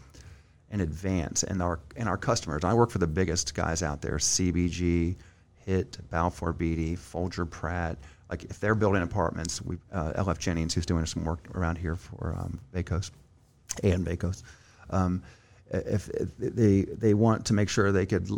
in 0.70 0.81
advance. 0.81 1.42
And 1.42 1.62
our 1.62 1.81
and 1.96 2.09
our 2.09 2.18
customers. 2.18 2.64
I 2.64 2.74
work 2.74 2.90
for 2.90 2.98
the 2.98 3.07
biggest 3.07 3.55
guys 3.55 3.83
out 3.83 4.03
there: 4.03 4.16
CBG, 4.16 5.16
HIT, 5.66 5.98
Balfour 6.11 6.53
Beatty, 6.53 6.96
Folger 6.96 7.44
Pratt. 7.44 7.98
Like 8.29 8.44
if 8.44 8.61
they're 8.61 8.76
building 8.76 9.03
apartments, 9.03 9.61
we 9.62 9.76
uh, 9.92 10.12
LF 10.12 10.38
Jennings, 10.38 10.74
who's 10.74 10.87
doing 10.87 11.05
some 11.07 11.24
work 11.24 11.46
around 11.55 11.76
here 11.76 11.96
for 11.96 12.35
um, 12.38 12.61
Baycoast 12.74 13.11
and 13.83 14.06
Baycoast. 14.06 14.42
Um, 14.90 15.22
if, 15.70 16.09
if 16.11 16.37
they 16.37 16.83
they 16.83 17.14
want 17.14 17.46
to 17.46 17.54
make 17.54 17.68
sure 17.68 17.92
they 17.92 18.06
could, 18.06 18.28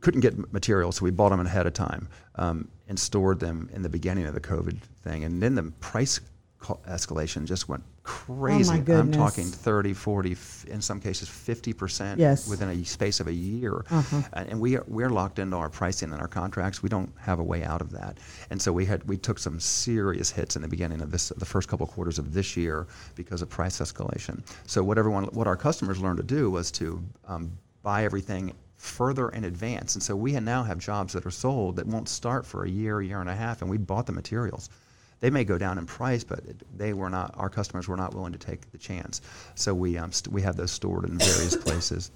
couldn't 0.00 0.20
get 0.20 0.52
materials, 0.52 0.96
so 0.96 1.04
we 1.04 1.10
bought 1.10 1.30
them 1.30 1.40
ahead 1.40 1.66
of 1.66 1.74
time 1.74 2.08
um, 2.36 2.68
and 2.88 2.98
stored 2.98 3.40
them 3.40 3.68
in 3.72 3.82
the 3.82 3.88
beginning 3.88 4.26
of 4.26 4.34
the 4.34 4.40
COVID 4.40 4.80
thing, 5.02 5.24
and 5.24 5.42
then 5.42 5.54
the 5.54 5.64
price 5.80 6.20
escalation 6.60 7.44
just 7.44 7.68
went 7.68 7.82
crazy. 8.02 8.70
I'm 8.90 9.10
talking 9.12 9.44
30, 9.44 9.92
40, 9.94 10.36
in 10.68 10.80
some 10.80 11.00
cases 11.00 11.28
50 11.28 11.72
percent 11.72 12.18
Yes. 12.20 12.48
within 12.48 12.68
a 12.68 12.84
space 12.84 13.20
of 13.20 13.26
a 13.28 13.32
year, 13.32 13.84
Uh-huh. 13.90 14.22
and 14.32 14.48
and 14.48 14.60
we 14.60 14.76
are, 14.76 14.84
we're 14.88 15.10
locked 15.10 15.38
into 15.38 15.56
our 15.56 15.68
pricing 15.68 16.12
and 16.12 16.20
our 16.20 16.28
contracts. 16.28 16.82
We 16.82 16.88
don't 16.88 17.12
have 17.18 17.38
a 17.38 17.44
way 17.44 17.64
out 17.64 17.80
of 17.80 17.90
that, 17.92 18.18
and 18.50 18.60
so 18.60 18.72
we 18.72 18.84
had 18.86 19.04
we 19.04 19.16
took 19.16 19.38
some 19.38 19.60
serious 19.60 20.30
hits 20.30 20.56
in 20.56 20.62
the 20.62 20.68
beginning 20.68 21.00
of 21.00 21.10
this, 21.10 21.28
the 21.36 21.44
first 21.44 21.68
couple 21.68 21.86
quarters 21.86 22.18
of 22.18 22.32
this 22.32 22.56
year 22.56 22.86
because 23.14 23.42
of 23.42 23.48
price 23.48 23.78
escalation. 23.80 24.42
So 24.66 24.82
what 24.82 24.98
everyone, 24.98 25.24
what 25.26 25.46
our 25.46 25.56
customers 25.56 25.98
learned 26.00 26.16
to 26.18 26.22
do 26.24 26.50
was 26.50 26.70
to 26.72 27.02
um, 27.26 27.52
buy 27.82 28.04
everything 28.04 28.52
further 28.76 29.28
in 29.30 29.44
advance, 29.44 29.94
and 29.96 30.02
so 30.02 30.14
we 30.16 30.32
now 30.40 30.62
have 30.62 30.78
jobs 30.78 31.12
that 31.12 31.26
are 31.26 31.30
sold 31.30 31.76
that 31.76 31.86
won't 31.86 32.08
start 32.08 32.46
for 32.46 32.64
a 32.64 32.68
year, 32.70 33.02
year 33.02 33.20
and 33.20 33.28
a 33.30 33.34
half, 33.34 33.60
and 33.60 33.70
we 33.70 33.76
bought 33.76 34.06
the 34.06 34.12
materials. 34.12 34.70
They 35.20 35.30
may 35.30 35.44
go 35.44 35.58
down 35.58 35.78
in 35.78 35.86
price, 35.86 36.22
but 36.24 36.40
they 36.76 36.92
were 36.92 37.10
not. 37.10 37.34
Our 37.36 37.50
customers 37.50 37.88
were 37.88 37.96
not 37.96 38.14
willing 38.14 38.32
to 38.32 38.38
take 38.38 38.70
the 38.70 38.78
chance. 38.78 39.20
So 39.56 39.74
we 39.74 39.98
um, 39.98 40.12
st- 40.12 40.32
we 40.32 40.42
have 40.42 40.56
those 40.56 40.70
stored 40.70 41.04
in 41.04 41.18
various 41.18 41.56
places 41.64 42.10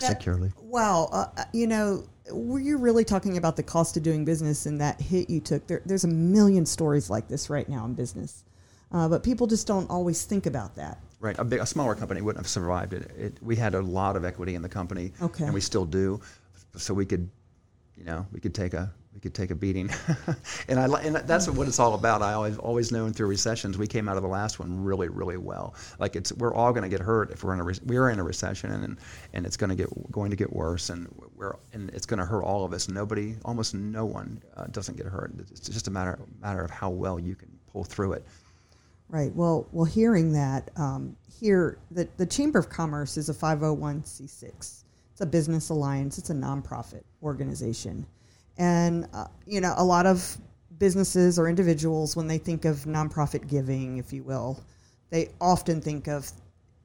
That- 0.00 0.08
securely. 0.08 0.52
Wow, 0.60 1.08
uh, 1.12 1.26
uh, 1.36 1.44
you 1.52 1.66
know, 1.66 2.04
were 2.30 2.60
you 2.60 2.76
really 2.76 3.04
talking 3.04 3.36
about 3.38 3.56
the 3.56 3.62
cost 3.62 3.96
of 3.96 4.02
doing 4.02 4.24
business 4.24 4.66
and 4.66 4.80
that 4.80 5.00
hit 5.00 5.30
you 5.30 5.40
took? 5.40 5.66
There, 5.66 5.80
there's 5.86 6.04
a 6.04 6.08
million 6.08 6.66
stories 6.66 7.08
like 7.08 7.28
this 7.28 7.48
right 7.48 7.68
now 7.68 7.84
in 7.86 7.94
business, 7.94 8.44
uh, 8.92 9.08
but 9.08 9.22
people 9.22 9.46
just 9.46 9.66
don't 9.66 9.88
always 9.88 10.24
think 10.24 10.44
about 10.46 10.74
that. 10.76 10.98
Right, 11.20 11.38
a, 11.38 11.44
big, 11.44 11.60
a 11.60 11.66
smaller 11.66 11.94
company 11.94 12.20
wouldn't 12.20 12.44
have 12.44 12.50
survived 12.50 12.92
it. 12.92 13.10
it. 13.16 13.38
We 13.40 13.56
had 13.56 13.74
a 13.74 13.80
lot 13.80 14.16
of 14.16 14.26
equity 14.26 14.54
in 14.54 14.60
the 14.60 14.68
company, 14.68 15.12
Okay. 15.22 15.44
and 15.44 15.54
we 15.54 15.62
still 15.62 15.86
do. 15.86 16.20
So 16.76 16.92
we 16.92 17.06
could, 17.06 17.30
you 17.96 18.04
know, 18.04 18.26
we 18.32 18.40
could 18.40 18.54
take 18.54 18.74
a 18.74 18.92
we 19.14 19.20
could 19.20 19.34
take 19.34 19.52
a 19.52 19.54
beating, 19.54 19.88
and 20.68 20.80
I 20.80 20.86
and 21.02 21.14
that's 21.16 21.48
what 21.48 21.68
it's 21.68 21.78
all 21.78 21.94
about. 21.94 22.20
I 22.20 22.32
always 22.32 22.58
always 22.58 22.90
known 22.90 23.12
through 23.12 23.28
recessions 23.28 23.78
we 23.78 23.86
came 23.86 24.08
out 24.08 24.16
of 24.16 24.22
the 24.22 24.28
last 24.28 24.58
one 24.58 24.82
really 24.82 25.08
really 25.08 25.36
well. 25.36 25.74
Like 26.00 26.16
it's 26.16 26.32
we're 26.32 26.52
all 26.52 26.72
going 26.72 26.82
to 26.82 26.88
get 26.88 27.00
hurt 27.00 27.30
if 27.30 27.44
we're 27.44 27.54
in 27.54 27.60
a 27.60 27.64
re- 27.64 27.78
we're 27.86 28.10
in 28.10 28.18
a 28.18 28.24
recession 28.24 28.72
and 28.72 28.98
and 29.32 29.46
it's 29.46 29.56
going 29.56 29.70
to 29.70 29.76
get 29.76 29.88
going 30.10 30.30
to 30.30 30.36
get 30.36 30.52
worse 30.52 30.90
and 30.90 31.06
we're 31.36 31.56
and 31.72 31.90
it's 31.90 32.06
going 32.06 32.18
to 32.18 32.26
hurt 32.26 32.42
all 32.42 32.64
of 32.64 32.72
us. 32.72 32.88
Nobody, 32.88 33.36
almost 33.44 33.74
no 33.74 34.04
one, 34.04 34.42
uh, 34.56 34.66
doesn't 34.66 34.96
get 34.96 35.06
hurt. 35.06 35.32
It's 35.38 35.68
just 35.68 35.86
a 35.86 35.90
matter 35.90 36.18
matter 36.40 36.62
of 36.62 36.70
how 36.70 36.90
well 36.90 37.20
you 37.20 37.36
can 37.36 37.48
pull 37.72 37.84
through 37.84 38.14
it. 38.14 38.26
Right. 39.08 39.32
Well, 39.34 39.68
well, 39.70 39.84
hearing 39.84 40.32
that 40.32 40.70
um, 40.76 41.16
here, 41.38 41.78
the 41.92 42.08
the 42.16 42.26
Chamber 42.26 42.58
of 42.58 42.68
Commerce 42.68 43.16
is 43.16 43.28
a 43.28 43.34
501c6. 43.34 44.84
It's 45.12 45.20
a 45.20 45.26
business 45.26 45.70
alliance. 45.70 46.18
It's 46.18 46.30
a 46.30 46.34
nonprofit 46.34 47.04
organization, 47.22 48.04
And, 48.58 49.08
uh, 49.12 49.26
you 49.46 49.60
know, 49.60 49.74
a 49.76 49.84
lot 49.84 50.06
of 50.06 50.36
businesses 50.78 51.38
or 51.38 51.48
individuals, 51.48 52.16
when 52.16 52.26
they 52.26 52.38
think 52.38 52.64
of 52.64 52.78
nonprofit 52.84 53.48
giving, 53.48 53.98
if 53.98 54.12
you 54.12 54.22
will, 54.22 54.62
they 55.10 55.30
often 55.40 55.80
think 55.80 56.08
of 56.08 56.30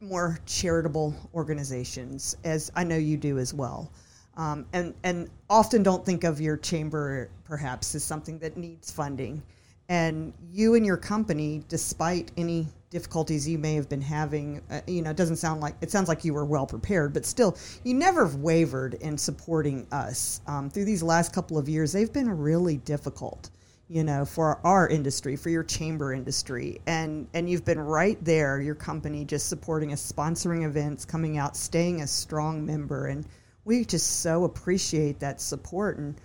more 0.02 0.40
charitable 0.46 1.14
organizations, 1.34 2.38
as 2.44 2.72
I 2.76 2.84
know 2.84 2.98
you 2.98 3.18
do 3.18 3.38
as 3.38 3.54
well. 3.54 3.92
Um, 4.38 4.66
and, 4.72 4.94
and 5.04 5.30
often 5.50 5.84
don't 5.84 6.06
think 6.06 6.24
of 6.24 6.40
your 6.40 6.56
chamber 6.56 7.30
perhaps 7.44 7.94
as 7.96 8.04
something 8.04 8.40
that 8.40 8.56
needs 8.56 8.92
funding. 8.92 9.44
And 9.90 10.34
you 10.54 10.76
and 10.76 10.86
your 10.86 10.98
company, 10.98 11.64
despite 11.68 12.32
any 12.38 12.68
difficulties 12.92 13.48
you 13.48 13.58
may 13.58 13.76
have 13.76 13.90
been 13.90 14.02
having, 14.02 14.62
uh, 14.70 14.82
you 14.88 15.02
know, 15.02 15.10
it 15.10 15.18
doesn't 15.18 15.38
sound 15.38 15.62
like 15.62 15.76
it 15.82 15.92
sounds 15.92 16.08
like 16.08 16.24
you 16.24 16.34
were 16.34 16.46
well 16.46 16.68
prepared, 16.68 17.12
but 17.14 17.26
still, 17.26 17.58
you 17.84 17.94
never 17.94 18.26
have 18.26 18.36
wavered 18.36 18.94
in 18.94 19.18
supporting 19.18 19.88
us 19.92 20.42
um, 20.48 20.70
through 20.70 20.86
these 20.86 21.04
last 21.04 21.34
couple 21.34 21.58
of 21.58 21.68
years. 21.68 21.92
They've 21.92 22.14
been 22.14 22.30
really 22.30 22.78
difficult 22.78 23.50
you 23.90 24.04
know, 24.04 24.24
for 24.24 24.60
our 24.64 24.88
industry, 24.88 25.36
for 25.36 25.50
your 25.50 25.64
chamber 25.64 26.14
industry, 26.14 26.80
and 26.86 27.28
and 27.34 27.50
you've 27.50 27.66
been 27.66 27.80
right 27.80 28.24
there, 28.24 28.62
your 28.62 28.76
company 28.76 29.26
just 29.26 29.50
supporting 29.50 29.92
us, 29.92 30.12
sponsoring 30.12 30.64
events, 30.64 31.06
coming 31.06 31.40
out, 31.40 31.58
staying 31.58 32.02
a 32.02 32.08
strong 32.08 32.64
member, 32.64 33.08
and 33.08 33.26
we 33.66 33.84
just 33.84 34.22
so 34.22 34.44
appreciate 34.44 35.20
that 35.20 35.42
support. 35.42 35.98
And 35.98 36.16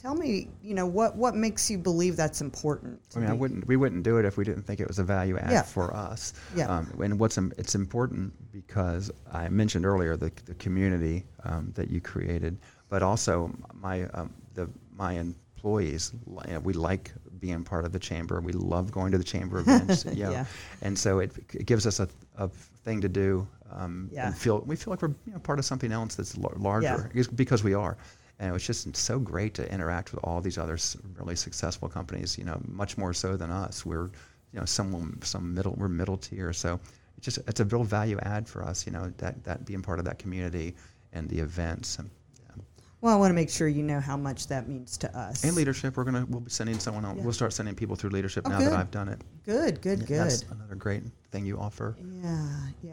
tell 0.00 0.14
me, 0.14 0.48
you 0.62 0.74
know, 0.74 0.86
what 0.86 1.16
what 1.16 1.34
makes 1.34 1.70
you 1.70 1.78
believe 1.78 2.16
that's 2.16 2.40
important? 2.40 3.00
I 3.16 3.18
mean, 3.20 3.28
I 3.30 3.32
wouldn't. 3.32 3.66
We 3.66 3.76
wouldn't 3.76 4.02
do 4.04 4.18
it 4.18 4.24
if 4.24 4.36
we 4.36 4.44
didn't 4.44 4.62
think 4.62 4.80
it 4.80 4.88
was 4.88 4.98
a 4.98 5.04
value 5.04 5.36
add 5.38 5.50
Yeah. 5.50 5.62
for 5.62 5.94
us. 5.94 6.32
Yeah. 6.54 6.68
Um, 6.68 6.90
and 7.02 7.18
what's 7.18 7.36
it's 7.38 7.74
important 7.74 8.32
because 8.52 9.10
I 9.32 9.48
mentioned 9.48 9.84
earlier 9.86 10.16
the, 10.16 10.30
the 10.46 10.54
community 10.54 11.24
um, 11.44 11.72
that 11.74 11.90
you 11.90 12.00
created, 12.00 12.58
but 12.88 13.02
also 13.02 13.52
my 13.74 14.04
um, 14.14 14.32
the 14.54 14.68
my 14.96 15.12
employees. 15.12 16.12
li- 16.26 16.56
We 16.62 16.72
like 16.72 17.12
being 17.40 17.62
part 17.64 17.84
of 17.84 17.92
the 17.92 17.98
chamber. 17.98 18.40
We 18.40 18.52
love 18.52 18.90
going 18.90 19.12
to 19.12 19.18
the 19.18 19.24
chamber 19.24 19.58
events. 19.64 20.04
you 20.04 20.24
know. 20.24 20.30
Yeah. 20.32 20.44
And 20.82 20.98
so 20.98 21.18
it, 21.20 21.32
it 21.54 21.66
gives 21.66 21.86
us 21.86 22.00
a, 22.00 22.08
a 22.36 22.48
thing 22.84 23.00
to 23.00 23.08
do. 23.08 23.46
Um, 23.70 24.08
Yeah. 24.12 24.26
And 24.28 24.36
feel 24.36 24.62
we 24.66 24.76
feel 24.76 24.92
like 24.92 25.02
we're 25.02 25.14
you 25.26 25.32
know, 25.34 25.38
part 25.38 25.58
of 25.58 25.64
something 25.64 25.92
else 25.92 26.14
that's 26.16 26.36
larger 26.36 27.10
Yeah. 27.14 27.22
Because 27.34 27.62
we 27.62 27.74
are. 27.74 27.96
And 28.40 28.48
it 28.50 28.52
was 28.52 28.64
just 28.64 28.94
so 28.96 29.18
great 29.18 29.54
to 29.54 29.72
interact 29.72 30.12
with 30.12 30.22
all 30.22 30.40
these 30.40 30.58
other 30.58 30.78
really 31.18 31.34
successful 31.36 31.88
companies. 31.88 32.38
You 32.38 32.44
know, 32.44 32.60
much 32.68 32.96
more 32.96 33.12
so 33.12 33.36
than 33.36 33.50
us. 33.50 33.84
We're, 33.84 34.04
you 34.52 34.60
know, 34.60 34.64
someone 34.64 35.18
some 35.22 35.54
middle. 35.54 35.74
We're 35.76 35.88
middle 35.88 36.16
tier. 36.16 36.52
So 36.52 36.78
it's 37.16 37.24
just 37.24 37.38
it's 37.48 37.58
a 37.60 37.64
real 37.64 37.82
value 37.84 38.18
add 38.22 38.48
for 38.48 38.62
us. 38.62 38.86
You 38.86 38.92
know, 38.92 39.12
that 39.18 39.42
that 39.44 39.64
being 39.64 39.82
part 39.82 39.98
of 39.98 40.04
that 40.04 40.18
community 40.20 40.76
and 41.12 41.28
the 41.28 41.38
events 41.40 41.98
and, 41.98 42.08
yeah. 42.38 42.62
Well, 43.00 43.12
I 43.12 43.16
want 43.16 43.30
to 43.30 43.34
make 43.34 43.50
sure 43.50 43.66
you 43.66 43.82
know 43.82 43.98
how 43.98 44.16
much 44.16 44.46
that 44.48 44.68
means 44.68 44.96
to 44.98 45.18
us. 45.18 45.42
and 45.42 45.54
leadership. 45.56 45.96
We're 45.96 46.04
gonna 46.04 46.24
we'll 46.28 46.40
be 46.40 46.50
sending 46.50 46.78
someone 46.78 47.04
else. 47.04 47.16
Yeah. 47.16 47.24
We'll 47.24 47.32
start 47.32 47.52
sending 47.52 47.74
people 47.74 47.96
through 47.96 48.10
leadership 48.10 48.44
Oh, 48.46 48.50
now 48.50 48.58
good. 48.58 48.68
that 48.68 48.78
I've 48.78 48.90
done 48.92 49.08
it. 49.08 49.20
Good, 49.46 49.80
good, 49.80 50.00
Yeah, 50.00 50.06
good. 50.06 50.18
That's 50.20 50.42
another 50.42 50.76
great 50.76 51.02
thing 51.32 51.44
you 51.44 51.58
offer. 51.58 51.96
Yeah, 52.22 52.56
yeah. 52.84 52.92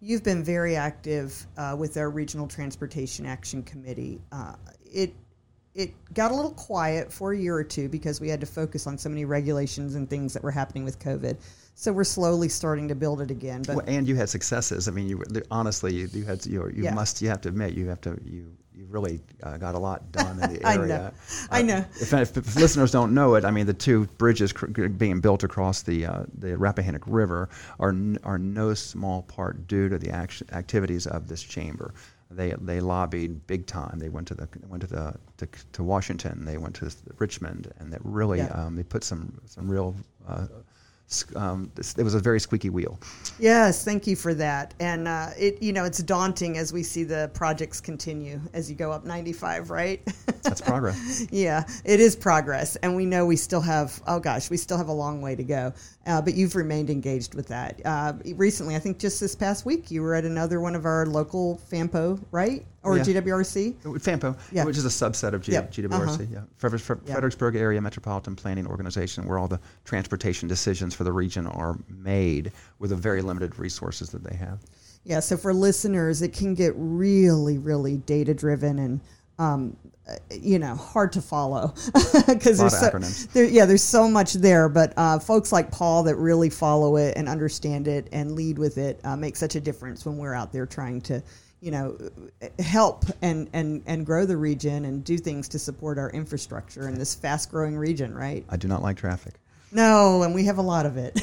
You've 0.00 0.22
been 0.22 0.44
very 0.44 0.76
active 0.76 1.46
uh, 1.56 1.74
with 1.76 1.96
our 1.96 2.08
Regional 2.08 2.46
Transportation 2.46 3.26
Action 3.26 3.64
Committee. 3.64 4.20
Uh, 4.30 4.54
it 4.84 5.12
it 5.78 5.94
got 6.12 6.32
a 6.32 6.34
little 6.34 6.50
quiet 6.50 7.12
for 7.12 7.32
a 7.32 7.38
year 7.38 7.54
or 7.54 7.62
two 7.62 7.88
because 7.88 8.20
we 8.20 8.28
had 8.28 8.40
to 8.40 8.46
focus 8.46 8.86
on 8.88 8.98
so 8.98 9.08
many 9.08 9.24
regulations 9.24 9.94
and 9.94 10.10
things 10.10 10.32
that 10.34 10.42
were 10.42 10.50
happening 10.50 10.84
with 10.84 10.98
COVID. 10.98 11.36
So 11.76 11.92
we're 11.92 12.02
slowly 12.02 12.48
starting 12.48 12.88
to 12.88 12.96
build 12.96 13.20
it 13.20 13.30
again. 13.30 13.62
But 13.64 13.76
Well, 13.76 13.84
and 13.86 14.06
you 14.08 14.16
had 14.16 14.28
successes. 14.28 14.88
I 14.88 14.90
mean, 14.90 15.08
you 15.08 15.22
honestly, 15.52 15.94
you, 15.94 16.08
you 16.12 16.24
had 16.24 16.44
you, 16.44 16.66
you 16.74 16.82
Yeah. 16.82 16.94
must 16.94 17.22
you 17.22 17.28
have 17.28 17.40
to 17.42 17.48
admit 17.48 17.74
you 17.74 17.86
have 17.88 18.00
to 18.02 18.18
you 18.24 18.52
you 18.74 18.86
really 18.90 19.20
uh, 19.42 19.56
got 19.56 19.74
a 19.74 19.78
lot 19.78 20.10
done 20.12 20.40
in 20.40 20.52
the 20.54 20.64
area. 20.64 20.64
I 20.64 20.76
know. 20.76 20.82
area. 20.82 21.12
I 21.50 21.60
Uh, 21.60 21.62
know. 21.62 21.84
If, 22.00 22.12
if, 22.12 22.36
if 22.36 22.56
listeners 22.56 22.90
don't 22.92 23.12
know 23.12 23.34
it, 23.34 23.44
I 23.44 23.50
mean, 23.52 23.66
the 23.66 23.74
two 23.74 24.06
bridges 24.18 24.52
cr- 24.52 24.66
being 24.88 25.20
built 25.20 25.42
across 25.44 25.82
the 25.82 26.06
uh, 26.06 26.22
the 26.38 26.56
Rappahannock 26.56 27.02
River 27.06 27.48
are 27.78 27.90
n- 27.90 28.18
are 28.24 28.38
no 28.38 28.74
small 28.74 29.22
part 29.22 29.68
due 29.68 29.88
to 29.88 29.98
the 29.98 30.10
action, 30.10 30.48
activities 30.52 31.06
of 31.06 31.28
this 31.28 31.42
chamber. 31.42 31.92
They 32.30 32.52
they 32.60 32.80
lobbied 32.80 33.46
big 33.46 33.66
time. 33.66 33.98
They 33.98 34.10
went 34.10 34.28
to 34.28 34.34
the 34.34 34.48
went 34.68 34.82
to 34.82 34.86
the 34.86 35.14
to, 35.38 35.48
to 35.72 35.82
Washington. 35.82 36.44
They 36.44 36.58
went 36.58 36.74
to 36.76 36.90
Richmond, 37.18 37.72
and 37.78 37.92
that 37.92 38.00
really 38.04 38.38
Yeah. 38.38 38.48
um, 38.48 38.76
they 38.76 38.82
put 38.82 39.02
some 39.04 39.40
some 39.46 39.68
real. 39.70 39.94
Uh, 40.26 40.46
um, 41.36 41.70
it 41.76 42.02
was 42.02 42.14
a 42.14 42.18
very 42.20 42.38
squeaky 42.38 42.70
wheel. 42.70 42.98
Yes, 43.38 43.84
thank 43.84 44.06
you 44.06 44.14
for 44.14 44.34
that. 44.34 44.74
And 44.78 45.08
uh, 45.08 45.30
it, 45.38 45.62
you 45.62 45.72
know, 45.72 45.84
it's 45.84 46.02
daunting 46.02 46.58
as 46.58 46.72
we 46.72 46.82
see 46.82 47.04
the 47.04 47.30
projects 47.32 47.80
continue 47.80 48.40
as 48.52 48.68
you 48.68 48.76
go 48.76 48.92
up 48.92 49.04
95, 49.04 49.70
right? 49.70 50.02
That's 50.42 50.60
progress. 50.60 51.26
yeah, 51.30 51.64
it 51.84 52.00
is 52.00 52.14
progress, 52.14 52.76
and 52.76 52.94
we 52.94 53.06
know 53.06 53.24
we 53.24 53.36
still 53.36 53.60
have. 53.60 54.02
Oh 54.06 54.20
gosh, 54.20 54.50
we 54.50 54.56
still 54.56 54.76
have 54.76 54.88
a 54.88 54.92
long 54.92 55.22
way 55.22 55.34
to 55.34 55.44
go. 55.44 55.72
Uh, 56.06 56.22
but 56.22 56.34
you've 56.34 56.56
remained 56.56 56.88
engaged 56.90 57.34
with 57.34 57.48
that. 57.48 57.80
Uh, 57.84 58.14
recently, 58.34 58.74
I 58.74 58.78
think 58.78 58.98
just 58.98 59.20
this 59.20 59.34
past 59.34 59.66
week, 59.66 59.90
you 59.90 60.02
were 60.02 60.14
at 60.14 60.24
another 60.24 60.60
one 60.60 60.74
of 60.74 60.86
our 60.86 61.04
local 61.06 61.60
FAMPO, 61.70 62.24
right, 62.30 62.64
or 62.88 62.96
Yeah. 62.96 63.04
GWRC. 63.04 63.74
FAMPO, 63.84 64.36
Yeah. 64.52 64.64
which 64.64 64.76
is 64.76 64.84
a 64.84 64.88
subset 64.88 65.32
of 65.34 65.42
G- 65.42 65.52
Yep. 65.52 65.72
GWRC, 65.72 66.22
Uh-huh. 66.22 66.22
yeah. 66.32 66.40
Frederick- 66.56 66.82
Fre- 66.82 66.94
Yeah. 67.04 67.12
Fredericksburg 67.14 67.56
Area 67.56 67.80
Metropolitan 67.80 68.34
Planning 68.36 68.66
Organization, 68.66 69.26
where 69.26 69.38
all 69.38 69.48
the 69.48 69.60
transportation 69.84 70.48
decisions 70.48 70.94
for 70.94 71.04
the 71.04 71.12
region 71.12 71.46
are 71.46 71.76
made 71.88 72.52
with 72.78 72.90
the 72.90 72.96
very 72.96 73.22
limited 73.22 73.58
resources 73.58 74.10
that 74.10 74.24
they 74.24 74.36
have. 74.36 74.58
Yeah, 75.04 75.20
so 75.20 75.36
for 75.36 75.54
listeners, 75.54 76.22
it 76.22 76.32
can 76.32 76.54
get 76.54 76.72
really, 76.76 77.58
really 77.58 77.96
data 77.98 78.34
driven 78.34 78.78
and, 78.78 79.00
um, 79.38 79.76
you 80.30 80.58
know, 80.58 80.74
hard 80.74 81.12
to 81.12 81.20
follow 81.22 81.74
because 82.26 82.58
there's 82.58 82.78
so, 82.78 83.26
there, 83.34 83.44
yeah, 83.44 83.66
there's 83.66 83.82
so 83.82 84.08
much 84.08 84.32
there. 84.34 84.68
But 84.68 84.94
uh, 84.96 85.18
folks 85.18 85.52
like 85.52 85.70
Paul 85.70 86.02
that 86.04 86.16
really 86.16 86.48
follow 86.50 86.96
it 86.96 87.14
and 87.16 87.28
understand 87.28 87.88
it 87.88 88.08
and 88.10 88.32
lead 88.32 88.58
with 88.58 88.78
it 88.78 89.00
uh, 89.04 89.16
make 89.16 89.36
such 89.36 89.54
a 89.54 89.60
difference 89.60 90.06
when 90.06 90.16
we're 90.16 90.32
out 90.34 90.50
there 90.52 90.64
trying 90.66 91.00
to, 91.02 91.22
you 91.60 91.70
know, 91.70 91.98
help 92.58 93.04
and 93.22 93.48
and 93.52 93.82
and 93.86 94.06
grow 94.06 94.24
the 94.26 94.36
region 94.36 94.84
and 94.84 95.04
do 95.04 95.18
things 95.18 95.48
to 95.48 95.58
support 95.58 95.98
our 95.98 96.10
infrastructure 96.10 96.88
in 96.88 96.98
this 96.98 97.14
fast 97.14 97.50
growing 97.50 97.76
region, 97.76 98.14
right? 98.14 98.44
I 98.48 98.56
do 98.56 98.68
not 98.68 98.82
like 98.82 98.96
traffic. 98.96 99.34
No, 99.70 100.22
and 100.22 100.34
we 100.34 100.44
have 100.44 100.58
a 100.58 100.62
lot 100.62 100.86
of 100.86 100.96
it. 100.96 101.20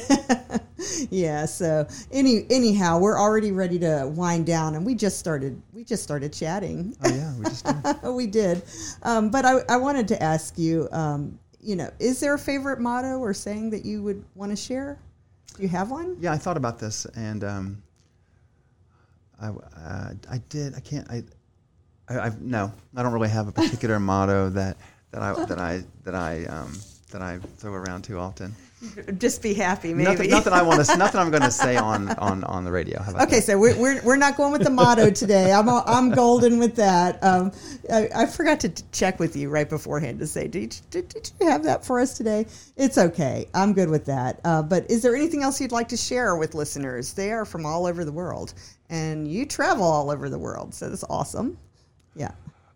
yeah. 1.10 1.46
So 1.46 1.86
any 2.12 2.46
anyhow, 2.50 2.98
we're 2.98 3.18
already 3.18 3.50
ready 3.50 3.78
to 3.80 4.10
wind 4.14 4.46
down, 4.46 4.74
and 4.74 4.86
we 4.86 4.94
just 4.94 5.18
started. 5.18 5.60
We 5.72 5.84
just 5.84 6.02
started 6.02 6.32
chatting. 6.32 6.96
Oh, 7.04 7.08
yeah, 7.08 7.34
we 7.36 7.44
just 7.44 7.64
did. 7.64 8.02
we 8.14 8.26
did, 8.26 8.62
um, 9.02 9.30
but 9.30 9.44
I, 9.44 9.60
I 9.68 9.76
wanted 9.76 10.08
to 10.08 10.22
ask 10.22 10.58
you. 10.58 10.88
Um, 10.92 11.38
you 11.60 11.74
know, 11.74 11.90
is 11.98 12.20
there 12.20 12.34
a 12.34 12.38
favorite 12.38 12.78
motto 12.78 13.18
or 13.18 13.34
saying 13.34 13.70
that 13.70 13.84
you 13.84 14.00
would 14.04 14.24
want 14.36 14.52
to 14.52 14.56
share? 14.56 15.00
Do 15.56 15.62
you 15.62 15.68
have 15.68 15.90
one? 15.90 16.16
Yeah, 16.20 16.32
I 16.32 16.38
thought 16.38 16.56
about 16.56 16.78
this, 16.78 17.06
and 17.16 17.42
um, 17.42 17.82
I, 19.40 19.48
uh, 19.48 20.14
I 20.30 20.38
did. 20.48 20.74
I 20.74 20.80
can't. 20.80 21.10
I, 21.10 21.22
I, 22.08 22.20
I've, 22.20 22.40
no, 22.40 22.72
I 22.96 23.02
don't 23.02 23.12
really 23.12 23.28
have 23.28 23.48
a 23.48 23.52
particular 23.52 23.98
motto 24.00 24.50
that 24.50 24.76
that 25.10 25.22
I 25.22 25.44
that 25.44 25.58
I 25.58 25.82
that 26.04 26.14
I 26.14 26.44
um, 26.46 26.72
that 27.12 27.22
I 27.22 27.38
throw 27.58 27.72
around 27.72 28.02
too 28.02 28.18
often. 28.18 28.54
Just 29.16 29.40
be 29.42 29.54
happy, 29.54 29.94
maybe. 29.94 30.10
Nothing, 30.10 30.30
nothing 30.30 30.52
I 30.52 30.60
want 30.62 30.84
to. 30.84 30.96
Nothing 30.98 31.18
I'm 31.20 31.30
going 31.30 31.42
to 31.42 31.50
say 31.50 31.76
on, 31.76 32.10
on, 32.18 32.44
on 32.44 32.64
the 32.64 32.70
radio. 32.70 33.00
Okay, 33.00 33.36
that? 33.36 33.44
so 33.44 33.58
we're, 33.58 33.74
we're, 33.76 34.02
we're 34.02 34.16
not 34.18 34.36
going 34.36 34.52
with 34.52 34.64
the 34.64 34.70
motto 34.70 35.08
today. 35.08 35.50
I'm, 35.50 35.66
I'm 35.68 36.10
golden 36.10 36.58
with 36.58 36.76
that. 36.76 37.22
Um, 37.24 37.52
I, 37.90 38.10
I 38.14 38.26
forgot 38.26 38.60
to 38.60 38.68
t- 38.68 38.84
check 38.92 39.18
with 39.18 39.34
you 39.34 39.48
right 39.48 39.68
beforehand 39.68 40.18
to 40.18 40.26
say, 40.26 40.46
did, 40.46 40.74
you- 40.74 40.80
did, 40.90 41.08
did 41.08 41.30
you 41.40 41.46
have 41.48 41.62
that 41.64 41.86
for 41.86 41.98
us 41.98 42.18
today? 42.18 42.46
It's 42.76 42.98
okay. 42.98 43.48
I'm 43.54 43.72
good 43.72 43.88
with 43.88 44.04
that. 44.06 44.40
Uh, 44.44 44.62
but 44.62 44.90
is 44.90 45.02
there 45.02 45.16
anything 45.16 45.42
else 45.42 45.58
you'd 45.58 45.72
like 45.72 45.88
to 45.88 45.96
share 45.96 46.36
with 46.36 46.54
listeners? 46.54 47.14
They 47.14 47.32
are 47.32 47.46
from 47.46 47.64
all 47.64 47.86
over 47.86 48.04
the 48.04 48.12
world, 48.12 48.52
and 48.90 49.28
you 49.28 49.46
travel 49.46 49.84
all 49.84 50.10
over 50.10 50.28
the 50.28 50.38
world, 50.38 50.74
so 50.74 50.88
that's 50.88 51.04
awesome. 51.04 51.58
Yeah. 52.14 52.32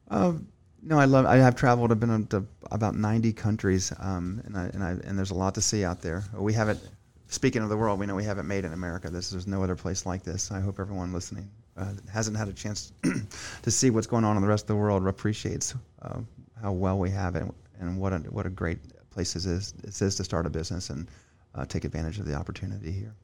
Um, 0.09 0.46
no, 0.83 0.99
I 0.99 1.05
love. 1.05 1.27
I 1.27 1.37
have 1.37 1.55
traveled. 1.57 1.92
I've 1.92 2.01
been 2.01 2.27
to 2.29 2.44
about 2.70 2.94
90 2.94 3.33
countries, 3.35 3.92
um, 3.99 4.40
and 4.44 4.57
I, 4.57 4.64
and 4.66 4.83
I, 4.83 4.90
and 4.90 5.18
there's 5.18 5.31
a 5.31 5.35
lot 5.35 5.55
to 5.57 5.61
see 5.61 5.85
out 5.85 6.01
there. 6.01 6.25
We 6.35 6.53
haven't. 6.53 6.81
Speaking 7.29 7.62
of 7.62 7.68
the 7.68 7.77
world, 7.77 8.01
we 8.01 8.07
know 8.07 8.16
we 8.16 8.25
haven't 8.25 8.49
made 8.49 8.64
it 8.64 8.68
in 8.68 8.73
America. 8.73 9.09
This 9.09 9.31
there's 9.31 9.46
no 9.46 9.62
other 9.62 9.77
place 9.77 10.05
like 10.07 10.23
this. 10.25 10.51
I 10.51 10.59
hope 10.61 10.81
everyone 10.81 11.12
listening 11.12 11.49
uh, 11.77 11.92
hasn't 12.12 12.37
had 12.37 12.49
a 12.49 12.53
chance 12.53 12.92
to 13.62 13.70
see 13.70 13.90
what's 13.90 14.07
going 14.07 14.25
on 14.25 14.37
in 14.37 14.42
the 14.42 14.49
rest 14.49 14.64
of 14.64 14.68
the 14.68 14.77
world 14.77 15.07
appreciates 15.07 15.75
uh, 16.03 16.18
how 16.61 16.73
well 16.73 16.99
we 16.99 17.11
have 17.11 17.37
it 17.37 17.44
and 17.79 17.99
what 17.99 18.12
a 18.12 18.18
what 18.31 18.46
a 18.46 18.51
great 18.51 18.79
place 19.11 19.35
this 19.35 19.46
is. 19.46 19.73
This 19.73 20.03
is 20.03 20.16
to 20.16 20.25
start 20.25 20.46
a 20.46 20.51
business 20.51 20.90
and 20.90 21.09
uh, 21.55 21.64
take 21.64 21.85
advantage 21.85 22.18
of 22.18 22.27
the 22.27 22.35
opportunity 22.35 22.90
here. 22.90 23.14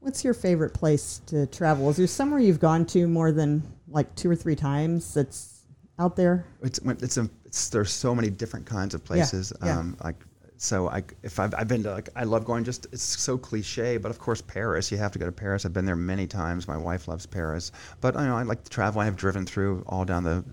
What's 0.00 0.24
your 0.24 0.34
favorite 0.34 0.74
place 0.74 1.20
to 1.26 1.46
travel? 1.46 1.90
Is 1.90 1.96
there 1.96 2.06
somewhere 2.06 2.40
you've 2.40 2.60
gone 2.60 2.86
to 2.86 3.08
more 3.08 3.32
than 3.32 3.62
like 3.88 4.14
two 4.14 4.30
or 4.30 4.36
three 4.36 4.56
times 4.56 5.14
that's 5.14 5.62
out 5.98 6.16
there? 6.16 6.46
It's 6.62 6.78
it's, 6.78 7.16
a, 7.16 7.28
it's 7.44 7.70
there's 7.70 7.90
so 7.90 8.14
many 8.14 8.30
different 8.30 8.66
kinds 8.66 8.94
of 8.94 9.04
places. 9.04 9.52
yeah. 9.64 9.78
Um, 9.78 9.96
like 10.02 10.16
so 10.58 10.88
I, 10.88 11.02
if 11.22 11.38
I've, 11.38 11.54
I've 11.54 11.68
been 11.68 11.82
to 11.82 11.92
like, 11.92 12.08
I 12.16 12.24
love 12.24 12.44
going 12.44 12.64
just, 12.64 12.86
it's 12.92 13.02
so 13.02 13.36
cliche, 13.36 13.98
but 13.98 14.10
of 14.10 14.18
course 14.18 14.40
Paris, 14.40 14.90
you 14.90 14.98
have 14.98 15.12
to 15.12 15.18
go 15.18 15.26
to 15.26 15.32
Paris. 15.32 15.66
I've 15.66 15.72
been 15.72 15.84
there 15.84 15.96
many 15.96 16.26
times. 16.26 16.66
My 16.66 16.76
wife 16.76 17.08
loves 17.08 17.26
Paris, 17.26 17.72
but 18.00 18.14
you 18.14 18.22
know, 18.22 18.36
I 18.36 18.42
like 18.42 18.64
to 18.64 18.70
travel. 18.70 19.00
I 19.00 19.04
have 19.04 19.16
driven 19.16 19.44
through 19.44 19.84
all 19.86 20.04
down 20.04 20.24
the, 20.24 20.44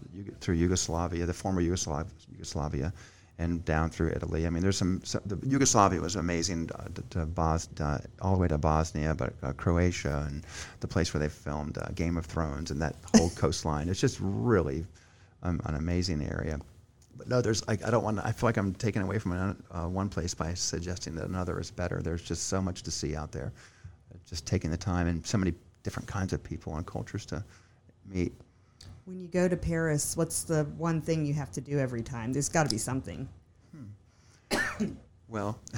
through 0.42 0.56
Yugoslavia, 0.56 1.26
the 1.26 1.34
former 1.34 1.62
Yugoslav, 1.62 2.08
Yugoslavia, 2.30 2.94
and 3.40 3.66
down 3.66 3.90
through 3.90 4.10
Italy. 4.10 4.46
I 4.46 4.50
mean, 4.50 4.62
there's 4.62 4.78
some, 4.78 5.02
some 5.04 5.22
the 5.26 5.40
Yugoslavia 5.48 6.00
was 6.00 6.16
amazing 6.16 6.70
uh, 6.76 6.86
to, 6.94 7.02
to 7.10 7.26
Bos, 7.26 7.68
uh, 7.80 7.98
all 8.22 8.36
the 8.36 8.40
way 8.40 8.48
to 8.48 8.58
Bosnia, 8.58 9.16
but 9.16 9.34
uh, 9.42 9.54
Croatia 9.54 10.26
and 10.28 10.44
the 10.80 10.88
place 10.88 11.14
where 11.14 11.20
they 11.20 11.30
filmed 11.30 11.78
uh, 11.78 11.88
Game 11.96 12.18
of 12.18 12.26
Thrones 12.26 12.72
and 12.72 12.82
that 12.82 12.96
whole 13.16 13.30
coastline. 13.36 13.90
It's 13.90 14.00
just 14.00 14.18
really 14.22 14.86
um, 15.42 15.60
an 15.66 15.76
amazing 15.76 16.24
area 16.24 16.60
but 17.16 17.28
no, 17.28 17.42
there's 17.42 17.66
like 17.68 17.86
I 17.86 17.92
don't 17.92 18.04
want. 18.04 18.18
to 18.18 18.26
I 18.26 18.32
feel 18.32 18.48
like 18.48 18.58
I'm 18.58 18.74
taking 18.74 19.02
away 19.02 19.20
from 19.20 19.56
uh, 19.72 19.88
one 19.88 20.10
place 20.10 20.34
by 20.34 20.54
suggesting 20.54 21.16
that 21.16 21.26
another 21.26 21.60
is 21.60 21.72
better. 21.72 22.02
There's 22.02 22.24
just 22.24 22.48
so 22.48 22.62
much 22.62 22.84
to 22.84 22.92
see 22.92 23.16
out 23.16 23.32
there. 23.32 23.54
Just 24.28 24.46
taking 24.46 24.72
the 24.72 24.78
time 24.78 25.08
and 25.08 25.26
so 25.26 25.38
many 25.38 25.54
different 25.84 26.08
kinds 26.08 26.34
of 26.34 26.44
people 26.44 26.76
and 26.76 26.86
cultures 26.86 27.26
to 27.28 27.44
meet. 28.06 28.34
When 29.06 29.20
you 29.20 29.28
go 29.28 29.48
to 29.48 29.58
Paris, 29.58 30.16
what's 30.16 30.44
the 30.44 30.64
one 30.78 31.02
thing 31.02 31.26
you 31.26 31.34
have 31.34 31.52
to 31.54 31.62
do 31.62 31.80
every 31.80 32.04
time? 32.04 32.32
There's 32.32 32.50
got 32.50 32.64
to 32.64 32.70
be 32.70 32.78
something. 32.78 33.28
Hmm. 33.72 34.94
well. 35.28 35.60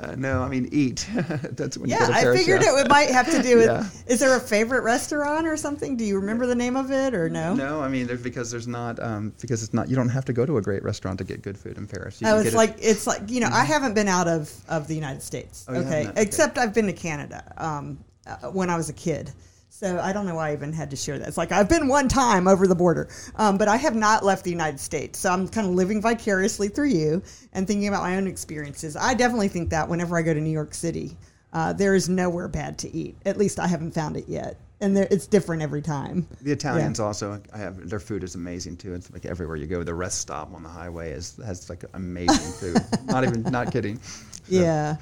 Uh, 0.00 0.14
no, 0.16 0.42
I 0.42 0.48
mean 0.48 0.68
eat. 0.70 1.08
That's 1.52 1.76
when 1.76 1.90
yeah, 1.90 2.08
I 2.12 2.22
figured 2.36 2.62
yeah. 2.62 2.80
it 2.80 2.88
might 2.88 3.10
have 3.10 3.28
to 3.32 3.42
do 3.42 3.56
with. 3.56 3.66
yeah. 3.66 3.84
Is 4.06 4.20
there 4.20 4.36
a 4.36 4.40
favorite 4.40 4.82
restaurant 4.82 5.46
or 5.46 5.56
something? 5.56 5.96
Do 5.96 6.04
you 6.04 6.16
remember 6.16 6.46
the 6.46 6.54
name 6.54 6.76
of 6.76 6.92
it 6.92 7.14
or 7.14 7.28
no? 7.28 7.54
No, 7.54 7.80
I 7.80 7.88
mean 7.88 8.06
there's, 8.06 8.22
because 8.22 8.50
there's 8.50 8.68
not 8.68 9.02
um, 9.02 9.32
because 9.40 9.62
it's 9.62 9.74
not. 9.74 9.88
You 9.88 9.96
don't 9.96 10.08
have 10.08 10.24
to 10.26 10.32
go 10.32 10.46
to 10.46 10.58
a 10.58 10.62
great 10.62 10.84
restaurant 10.84 11.18
to 11.18 11.24
get 11.24 11.42
good 11.42 11.58
food 11.58 11.76
in 11.76 11.88
Paris. 11.88 12.20
You 12.20 12.28
oh, 12.28 12.38
it's 12.38 12.54
like 12.54 12.78
it. 12.78 12.82
it's 12.82 13.06
like 13.06 13.28
you 13.28 13.40
know 13.40 13.46
mm-hmm. 13.46 13.56
I 13.56 13.64
haven't 13.64 13.94
been 13.94 14.08
out 14.08 14.28
of 14.28 14.52
of 14.68 14.86
the 14.86 14.94
United 14.94 15.22
States. 15.22 15.66
Oh, 15.68 15.74
okay, 15.74 16.08
except 16.16 16.56
okay. 16.56 16.64
I've 16.64 16.74
been 16.74 16.86
to 16.86 16.92
Canada 16.92 17.52
um, 17.56 17.98
uh, 18.26 18.50
when 18.50 18.70
I 18.70 18.76
was 18.76 18.88
a 18.88 18.94
kid. 18.94 19.32
So 19.78 20.00
I 20.00 20.12
don't 20.12 20.26
know 20.26 20.34
why 20.34 20.48
I 20.48 20.54
even 20.54 20.72
had 20.72 20.90
to 20.90 20.96
share 20.96 21.20
that. 21.20 21.28
It's 21.28 21.36
like 21.36 21.52
I've 21.52 21.68
been 21.68 21.86
one 21.86 22.08
time 22.08 22.48
over 22.48 22.66
the 22.66 22.74
border, 22.74 23.08
um, 23.36 23.58
but 23.58 23.68
I 23.68 23.76
have 23.76 23.94
not 23.94 24.24
left 24.24 24.42
the 24.42 24.50
United 24.50 24.80
States. 24.80 25.20
So 25.20 25.30
I'm 25.30 25.46
kind 25.46 25.68
of 25.68 25.72
living 25.72 26.02
vicariously 26.02 26.66
through 26.66 26.88
you 26.88 27.22
and 27.52 27.64
thinking 27.64 27.86
about 27.86 28.02
my 28.02 28.16
own 28.16 28.26
experiences. 28.26 28.96
I 28.96 29.14
definitely 29.14 29.46
think 29.46 29.70
that 29.70 29.88
whenever 29.88 30.18
I 30.18 30.22
go 30.22 30.34
to 30.34 30.40
New 30.40 30.50
York 30.50 30.74
City, 30.74 31.16
uh, 31.52 31.74
there 31.74 31.94
is 31.94 32.08
nowhere 32.08 32.48
bad 32.48 32.76
to 32.78 32.92
eat. 32.92 33.18
At 33.24 33.36
least 33.36 33.60
I 33.60 33.68
haven't 33.68 33.92
found 33.92 34.16
it 34.16 34.24
yet. 34.26 34.56
And 34.80 34.98
it's 34.98 35.28
different 35.28 35.62
every 35.62 35.82
time. 35.82 36.26
The 36.42 36.50
Italians 36.50 36.98
yeah. 36.98 37.04
also 37.04 37.40
I 37.52 37.58
have 37.58 37.88
their 37.88 38.00
food 38.00 38.24
is 38.24 38.34
amazing 38.34 38.78
too. 38.78 38.94
It's 38.94 39.12
like 39.12 39.26
everywhere 39.26 39.54
you 39.54 39.66
go. 39.66 39.84
The 39.84 39.94
rest 39.94 40.20
stop 40.20 40.52
on 40.54 40.64
the 40.64 40.68
highway 40.68 41.12
is 41.12 41.38
has 41.46 41.70
like 41.70 41.84
amazing 41.94 42.52
food. 42.52 42.82
not 43.04 43.22
even 43.22 43.44
not 43.44 43.70
kidding. 43.70 44.00
So, 44.00 44.42
yeah. 44.48 44.96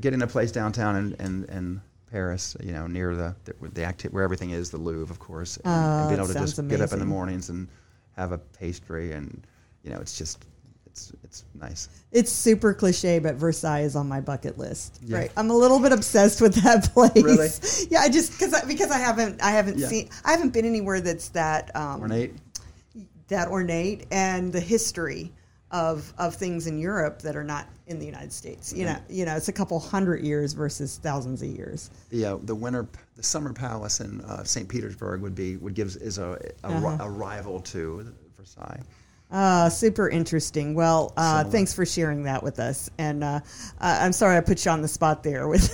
Getting 0.00 0.22
a 0.22 0.26
place 0.26 0.50
downtown 0.50 0.96
and, 0.96 1.16
and, 1.18 1.48
and 1.50 1.80
Paris, 2.10 2.56
you 2.62 2.72
know, 2.72 2.86
near 2.86 3.14
the 3.14 3.34
the, 3.44 3.54
the 3.70 3.84
acti- 3.84 4.08
where 4.08 4.24
everything 4.24 4.50
is, 4.50 4.70
the 4.70 4.78
Louvre, 4.78 5.12
of 5.12 5.18
course, 5.18 5.56
and, 5.58 5.66
oh, 5.66 6.00
and 6.00 6.08
being 6.08 6.20
able 6.20 6.28
to 6.28 6.34
just 6.34 6.58
amazing. 6.58 6.78
get 6.78 6.84
up 6.84 6.92
in 6.92 6.98
the 6.98 7.04
mornings 7.04 7.50
and 7.50 7.68
have 8.16 8.32
a 8.32 8.38
pastry, 8.38 9.12
and 9.12 9.46
you 9.82 9.90
know, 9.90 9.98
it's 9.98 10.16
just 10.16 10.44
it's 10.86 11.12
it's 11.22 11.44
nice. 11.54 11.88
It's 12.12 12.32
super 12.32 12.74
cliche, 12.74 13.18
but 13.18 13.36
Versailles 13.36 13.82
is 13.82 13.96
on 13.96 14.08
my 14.08 14.20
bucket 14.20 14.58
list. 14.58 15.00
Yeah. 15.04 15.18
Right, 15.18 15.32
I'm 15.36 15.50
a 15.50 15.56
little 15.56 15.80
bit 15.80 15.92
obsessed 15.92 16.40
with 16.40 16.54
that 16.62 16.90
place. 16.94 17.12
Really? 17.14 17.48
Yeah, 17.90 18.00
I 18.00 18.08
just 18.08 18.32
because 18.32 18.60
because 18.64 18.90
I 18.90 18.98
haven't 18.98 19.42
I 19.42 19.50
haven't 19.50 19.78
yeah. 19.78 19.88
seen 19.88 20.10
I 20.24 20.32
haven't 20.32 20.52
been 20.52 20.64
anywhere 20.64 21.00
that's 21.00 21.28
that 21.30 21.74
um, 21.76 22.00
ornate, 22.00 22.34
that 23.28 23.48
ornate, 23.48 24.06
and 24.10 24.52
the 24.52 24.60
history 24.60 25.32
of 25.70 26.12
of 26.18 26.34
things 26.34 26.66
in 26.66 26.78
Europe 26.78 27.20
that 27.22 27.36
are 27.36 27.44
not 27.44 27.66
in 27.86 27.98
the 27.98 28.06
United 28.06 28.32
States. 28.32 28.72
You 28.72 28.86
know, 28.86 28.96
you 29.08 29.24
know, 29.24 29.36
it's 29.36 29.48
a 29.48 29.52
couple 29.52 29.78
hundred 29.78 30.24
years 30.24 30.52
versus 30.52 30.98
thousands 31.02 31.42
of 31.42 31.48
years. 31.48 31.90
The 32.10 32.24
uh, 32.24 32.38
the 32.42 32.54
winter 32.54 32.86
the 33.16 33.22
summer 33.22 33.52
palace 33.52 34.00
in 34.00 34.20
uh, 34.22 34.44
St. 34.44 34.68
Petersburg 34.68 35.20
would 35.20 35.34
be 35.34 35.56
would 35.56 35.74
give 35.74 35.88
is 36.00 36.18
a 36.18 36.40
a, 36.64 36.68
uh-huh. 36.68 36.98
a 37.00 37.10
rival 37.10 37.60
to 37.60 38.14
Versailles. 38.36 38.80
Uh, 39.30 39.68
super 39.68 40.08
interesting. 40.08 40.74
Well, 40.74 41.12
uh, 41.16 41.44
thanks 41.44 41.74
for 41.74 41.84
sharing 41.84 42.22
that 42.22 42.42
with 42.42 42.58
us. 42.58 42.88
And 42.96 43.22
uh, 43.22 43.40
I'm 43.78 44.12
sorry 44.12 44.38
I 44.38 44.40
put 44.40 44.64
you 44.64 44.70
on 44.70 44.80
the 44.80 44.88
spot 44.88 45.22
there 45.22 45.46
with 45.48 45.68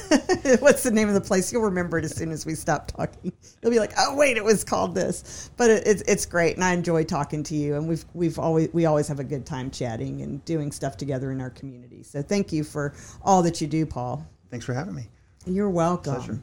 what's 0.61 0.83
the 0.83 0.91
name 0.91 1.07
of 1.07 1.15
the 1.15 1.21
place? 1.21 1.53
You'll 1.53 1.63
remember 1.63 1.99
it 1.99 2.05
as 2.05 2.17
soon 2.17 2.33
as 2.33 2.45
we 2.45 2.57
stop 2.57 2.89
talking. 2.89 3.33
You'll 3.63 3.71
be 3.71 3.79
like, 3.79 3.93
oh 3.97 4.17
wait, 4.17 4.37
it 4.37 4.45
was 4.45 4.65
called 4.65 4.95
this. 4.97 5.51
But 5.57 5.71
it, 5.71 5.87
it's 5.87 6.03
it's 6.03 6.27
great, 6.27 6.57
and 6.57 6.65
I 6.65 6.73
enjoy 6.73 7.05
talking 7.05 7.45
to 7.45 7.55
you. 7.55 7.77
And 7.77 7.89
we've 7.89 8.05
we've 8.13 8.41
always 8.41 8.73
we 8.73 8.87
always 8.87 9.07
have 9.07 9.21
a 9.21 9.25
good 9.25 9.47
time 9.47 9.71
chatting 9.71 10.23
and 10.23 10.45
doing 10.45 10.73
stuff 10.73 10.97
together 10.97 11.31
in 11.31 11.41
our 11.41 11.51
community. 11.51 12.03
So 12.03 12.23
thank 12.23 12.53
you 12.53 12.65
for 12.65 12.93
all 13.23 13.43
that 13.45 13.61
you 13.61 13.69
do, 13.69 13.87
Paul. 13.87 14.27
Thanks 14.51 14.67
for 14.67 14.75
having 14.75 14.95
me. 14.95 15.09
You're 15.47 15.71
welcome. 15.71 16.15
Pleasure. 16.15 16.41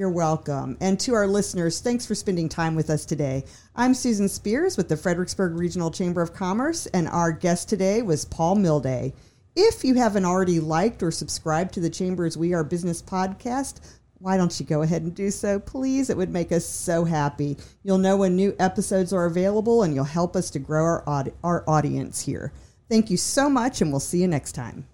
You're 0.00 0.08
welcome. 0.08 0.78
And 0.80 0.98
to 1.00 1.12
our 1.12 1.26
listeners, 1.26 1.80
thanks 1.80 2.06
for 2.06 2.14
spending 2.14 2.48
time 2.48 2.74
with 2.74 2.88
us 2.88 3.04
today. 3.04 3.44
I'm 3.76 3.92
Susan 3.92 4.30
Spears 4.30 4.78
with 4.78 4.88
the 4.88 4.96
Fredericksburg 4.96 5.52
Regional 5.52 5.90
Chamber 5.90 6.22
of 6.22 6.32
Commerce, 6.32 6.86
and 6.86 7.06
our 7.06 7.32
guest 7.32 7.68
today 7.68 8.00
was 8.00 8.24
Paul 8.24 8.54
Milde. 8.54 9.12
If 9.54 9.84
you 9.84 9.96
haven't 9.96 10.24
already 10.24 10.58
liked 10.58 11.02
or 11.02 11.10
subscribed 11.10 11.74
to 11.74 11.80
the 11.80 11.90
Chamber's 11.90 12.38
We 12.38 12.54
Are 12.54 12.64
Business 12.64 13.02
podcast, 13.02 13.98
why 14.20 14.38
don't 14.38 14.58
you 14.58 14.64
go 14.64 14.80
ahead 14.80 15.02
and 15.02 15.14
do 15.14 15.30
so, 15.30 15.58
please? 15.58 16.08
It 16.08 16.16
would 16.16 16.32
make 16.32 16.50
us 16.50 16.64
so 16.64 17.04
happy. 17.04 17.58
You'll 17.82 17.98
know 17.98 18.16
when 18.16 18.36
new 18.36 18.56
episodes 18.58 19.12
are 19.12 19.26
available, 19.26 19.82
and 19.82 19.94
you'll 19.94 20.04
help 20.04 20.34
us 20.34 20.48
to 20.52 20.58
grow 20.58 20.82
our, 20.82 21.04
aud- 21.06 21.34
our 21.44 21.62
audience 21.68 22.22
here. 22.22 22.54
Thank 22.88 23.10
you 23.10 23.18
so 23.18 23.50
much, 23.50 23.82
and 23.82 23.90
we'll 23.90 24.00
see 24.00 24.22
you 24.22 24.28
next 24.28 24.52
time. 24.52 24.86